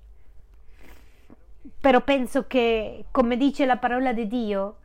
[1.81, 4.79] però penso che, come dice la parola di Dio,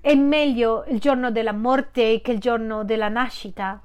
[0.00, 3.82] è meglio il giorno della morte che il giorno della nascita.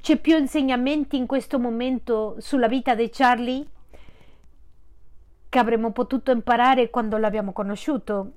[0.00, 3.66] C'è più insegnamenti in questo momento sulla vita di Charlie
[5.48, 8.32] che avremmo potuto imparare quando l'abbiamo conosciuto.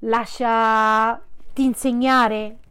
[0.00, 2.67] Lasciati insegnare a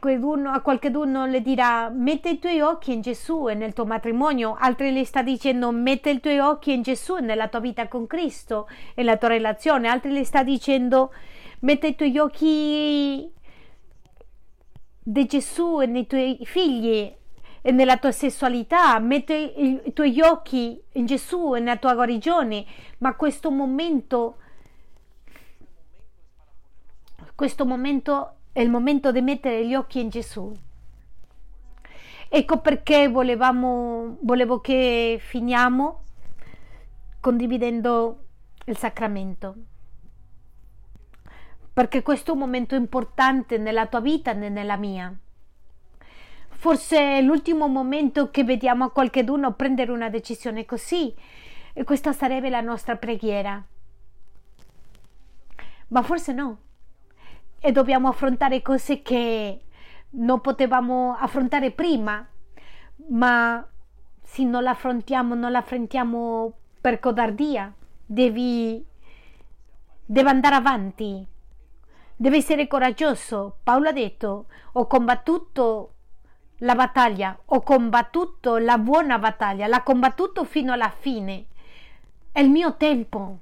[0.00, 4.56] qualcuno, a qualcuno le dirà mette i tuoi occhi in Gesù e nel tuo matrimonio,
[4.58, 8.06] altri le sta dicendo mette i tuoi occhi in Gesù e nella tua vita con
[8.06, 11.12] Cristo e la tua relazione, altri le sta dicendo
[11.60, 13.32] mette i tuoi occhi
[15.00, 17.14] di Gesù e nei tuoi figli
[17.60, 22.64] e nella tua sessualità, mette i, tuoi occhi in Gesù e nella tua guarigione,
[22.98, 24.36] ma questo momento
[27.34, 30.52] questo momento è il momento di mettere gli occhi in Gesù.
[32.30, 36.02] Ecco perché volevamo, volevo che finiamo
[37.20, 38.24] condividendo
[38.66, 39.54] il sacramento.
[41.72, 45.16] Perché questo è un momento importante nella tua vita e nella mia.
[46.48, 51.14] Forse è l'ultimo momento che vediamo a qualcuno prendere una decisione così
[51.72, 53.64] e questa sarebbe la nostra preghiera.
[55.88, 56.58] Ma forse no
[57.60, 59.60] e dobbiamo affrontare cose che
[60.10, 62.26] non potevamo affrontare prima,
[63.08, 63.66] ma
[64.22, 67.72] se non la affrontiamo, non la affrontiamo per codardia,
[68.06, 68.84] devi,
[70.04, 71.26] devi andare avanti,
[72.16, 73.58] devi essere coraggioso.
[73.62, 75.94] Paolo ha detto, ho combattuto
[76.58, 81.46] la battaglia, ho combattuto la buona battaglia, l'ha combattuto fino alla fine.
[82.30, 83.38] È il mio tempo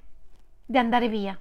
[0.64, 1.38] di andare via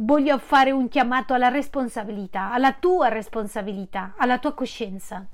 [0.00, 5.26] voglio fare un chiamato alla responsabilità, alla tua responsabilità, alla tua coscienza.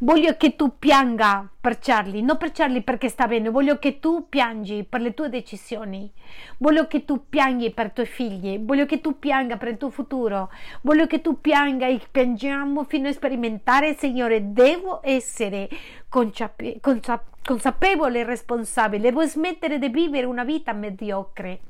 [0.00, 4.28] Voglio che tu pianga per Charlie, non per Charlie perché sta bene, voglio che tu
[4.28, 6.12] piangi per le tue decisioni,
[6.58, 9.88] voglio che tu pianghi per i tuoi figli, voglio che tu pianga per il tuo
[9.88, 10.50] futuro,
[10.82, 15.70] voglio che tu pianga e piangiamo fino a sperimentare, Signore, devo essere
[16.08, 21.60] consapevole e responsabile, devo smettere di vivere una vita mediocre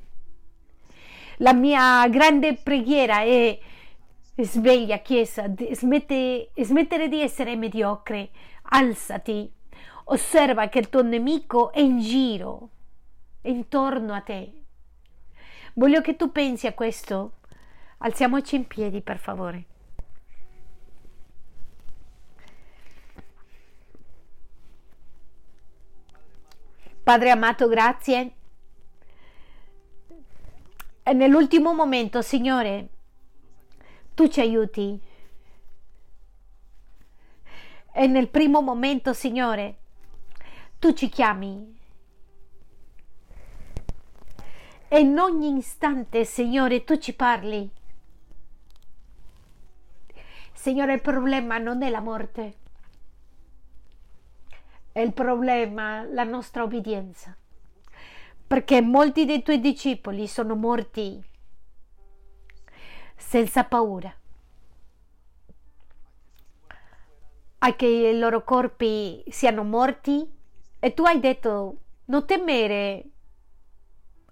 [1.43, 3.59] la mia grande preghiera è
[4.37, 8.31] sveglia Chiesa, smette, smettere di essere mediocre,
[8.63, 9.53] alzati,
[10.05, 12.69] osserva che il tuo nemico è in giro,
[13.41, 14.53] è intorno a te.
[15.75, 17.39] Voglio che tu pensi a questo.
[17.99, 19.65] Alziamoci in piedi, per favore.
[27.03, 28.33] Padre amato, grazie.
[31.05, 32.89] E nell'ultimo momento, Signore,
[34.15, 35.01] tu ci aiuti.
[37.93, 39.79] E nel primo momento, Signore,
[40.79, 41.81] tu ci chiami.
[44.89, 47.71] E in ogni istante, Signore, tu ci parli.
[50.53, 52.55] Signore, il problema non è la morte,
[54.93, 57.37] è il problema la nostra obbedienza.
[58.53, 61.25] Perché molti dei tuoi discepoli sono morti
[63.17, 64.15] senza paura.
[67.61, 70.31] A che i loro corpi siano morti
[70.79, 73.05] e tu hai detto non temere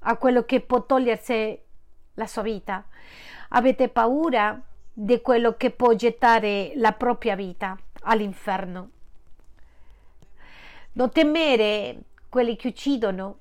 [0.01, 1.59] a quello che può togliersi
[2.12, 2.86] la sua vita.
[3.48, 4.60] Avete paura
[4.92, 8.90] di quello che può gettare la propria vita all'inferno.
[10.92, 13.38] Non temere quelli che uccidono,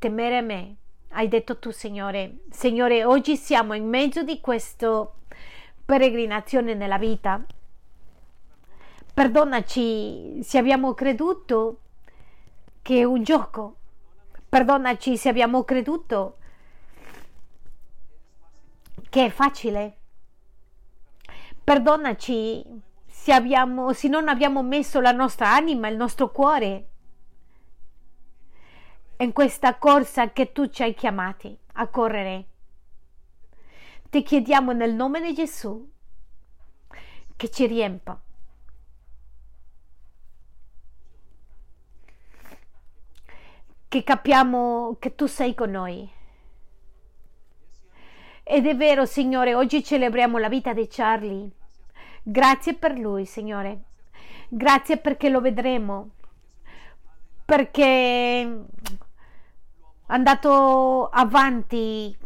[0.00, 0.76] temere me.
[1.10, 2.38] Hai detto tu, Signore.
[2.50, 5.08] Signore, oggi siamo in mezzo di questa
[5.84, 7.44] peregrinazione nella vita.
[9.12, 11.80] Perdonaci se abbiamo creduto
[12.80, 13.76] che è un gioco.
[14.48, 16.38] Perdonaci se abbiamo creduto
[19.10, 19.96] che è facile.
[21.62, 22.64] Perdonaci
[23.06, 26.89] se, abbiamo, se non abbiamo messo la nostra anima, il nostro cuore
[29.20, 32.46] in questa corsa che tu ci hai chiamati a correre.
[34.10, 35.88] Ti chiediamo nel nome di Gesù
[37.36, 38.20] che ci riempa.
[43.88, 46.18] Che capiamo che tu sei con noi
[48.52, 51.48] ed è vero, Signore, oggi celebriamo la vita di Charlie.
[52.20, 53.82] Grazie per lui, Signore.
[54.48, 56.10] Grazie perché lo vedremo.
[57.44, 58.64] Perché
[60.10, 62.16] andato avanti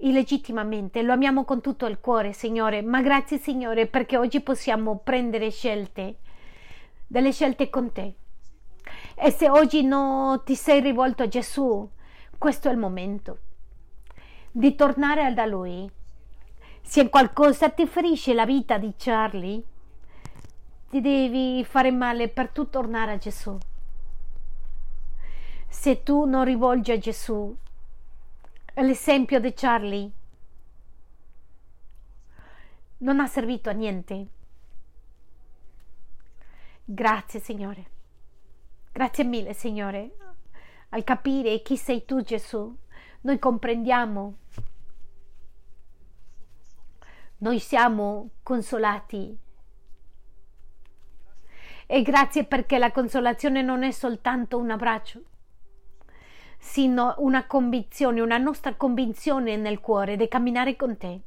[0.00, 1.02] illegittimamente.
[1.02, 2.82] Lo amiamo con tutto il cuore, Signore.
[2.82, 6.18] Ma grazie, Signore, perché oggi possiamo prendere scelte,
[7.06, 8.14] delle scelte con te.
[9.14, 11.88] E se oggi non ti sei rivolto a Gesù,
[12.38, 13.38] questo è il momento
[14.50, 15.90] di tornare da lui.
[16.82, 19.62] Se qualcosa ti ferisce la vita di Charlie,
[20.90, 23.56] ti devi fare male per tu tornare a Gesù.
[25.72, 27.56] Se tu non rivolgi a Gesù
[28.74, 30.10] l'esempio di Charlie,
[32.98, 34.26] non ha servito a niente.
[36.84, 37.86] Grazie Signore.
[38.92, 40.16] Grazie mille Signore
[40.90, 42.76] al capire chi sei tu Gesù
[43.22, 44.36] noi comprendiamo,
[47.38, 49.38] noi siamo consolati.
[51.86, 55.22] E grazie perché la consolazione non è soltanto un abbraccio,
[56.62, 61.20] sino una convinzione, una nostra convinzione nel cuore di camminare con te.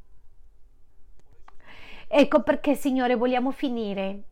[2.08, 4.22] Ecco perché, Signore, vogliamo finire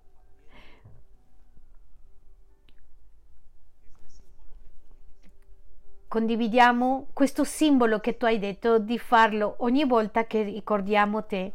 [6.08, 11.52] condividiamo questo simbolo che tu hai detto di farlo ogni volta che ricordiamo te,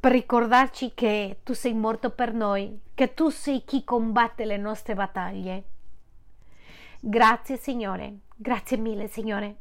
[0.00, 4.94] per ricordarci che tu sei morto per noi, che tu sei chi combatte le nostre
[4.94, 5.77] battaglie.
[7.00, 9.56] Grazie Signore, grazie mille Signore.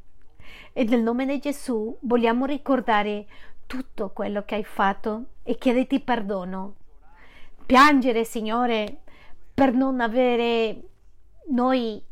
[0.73, 3.27] E nel nome di Gesù vogliamo ricordare
[3.67, 6.75] tutto quello che hai fatto e chiederti perdono.
[7.63, 9.01] Piangere, Signore,
[9.53, 10.81] per non avere
[11.49, 12.03] noi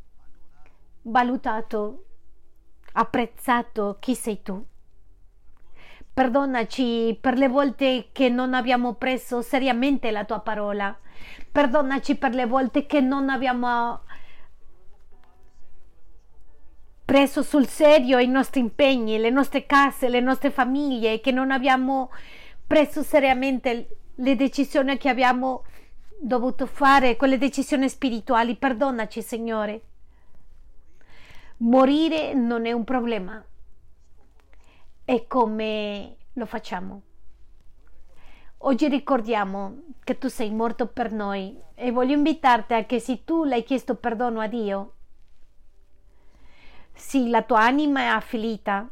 [1.02, 2.06] valutato,
[2.94, 4.64] apprezzato chi sei tu.
[6.14, 10.96] Perdonaci per le volte che non abbiamo preso seriamente la tua parola.
[11.52, 14.05] Perdonaci per le volte che non abbiamo
[17.06, 22.10] preso sul serio i nostri impegni, le nostre case, le nostre famiglie, che non abbiamo
[22.66, 25.64] preso seriamente le decisioni che abbiamo
[26.20, 28.56] dovuto fare, quelle decisioni spirituali.
[28.56, 29.82] Perdonaci, Signore.
[31.58, 33.44] Morire non è un problema,
[35.06, 37.02] è come lo facciamo.
[38.60, 43.44] Oggi ricordiamo che tu sei morto per noi e voglio invitarti a che se tu
[43.44, 44.95] l'hai chiesto perdono a Dio,
[46.96, 48.90] se la tua anima è afflita,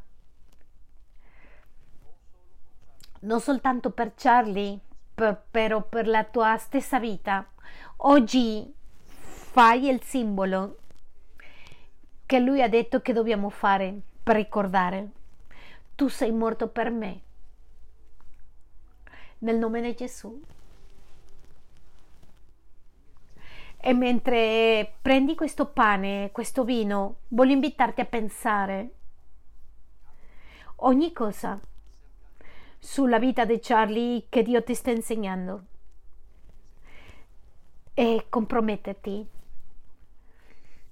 [3.21, 4.77] non soltanto per Charlie,
[5.15, 7.47] per, però per la tua stessa vita,
[7.97, 8.71] oggi
[9.53, 10.77] fai il simbolo
[12.25, 15.09] che lui ha detto che dobbiamo fare per ricordare.
[15.95, 17.21] Tu sei morto per me.
[19.39, 20.41] Nel nome di Gesù.
[23.85, 28.93] E mentre prendi questo pane, questo vino, voglio invitarti a pensare
[30.77, 31.59] ogni cosa
[32.79, 35.65] sulla vita di Charlie che Dio ti sta insegnando
[37.93, 39.27] e comprometterti.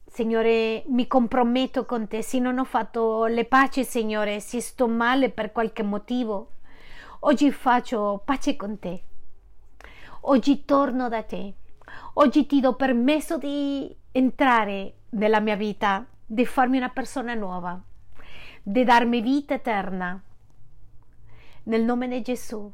[0.08, 2.22] Signore, mi comprometto con te.
[2.22, 6.56] Se non ho fatto le pace, Signore, se sto male per qualche motivo,
[7.22, 9.04] oggi faccio pace con te.
[10.24, 11.54] Oggi torno da te.
[12.16, 17.82] Oggi ti do permesso di entrare nella mia vita, di farmi una persona nuova,
[18.62, 20.22] di darmi vita eterna.
[21.64, 22.70] Nel nome di Gesù.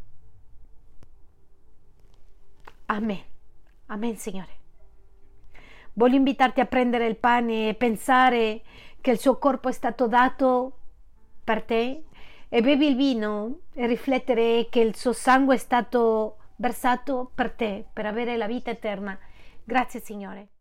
[2.85, 3.21] Amen.
[3.87, 4.55] Amen, Signore.
[5.93, 8.61] Voglio invitarti a prendere il pane e pensare
[9.01, 10.79] che il suo corpo è stato dato
[11.43, 12.05] per te
[12.49, 17.85] e bevi il vino e riflettere che il suo sangue è stato versato per te,
[17.91, 19.17] per avere la vita eterna.
[19.67, 20.56] Grazie Signore.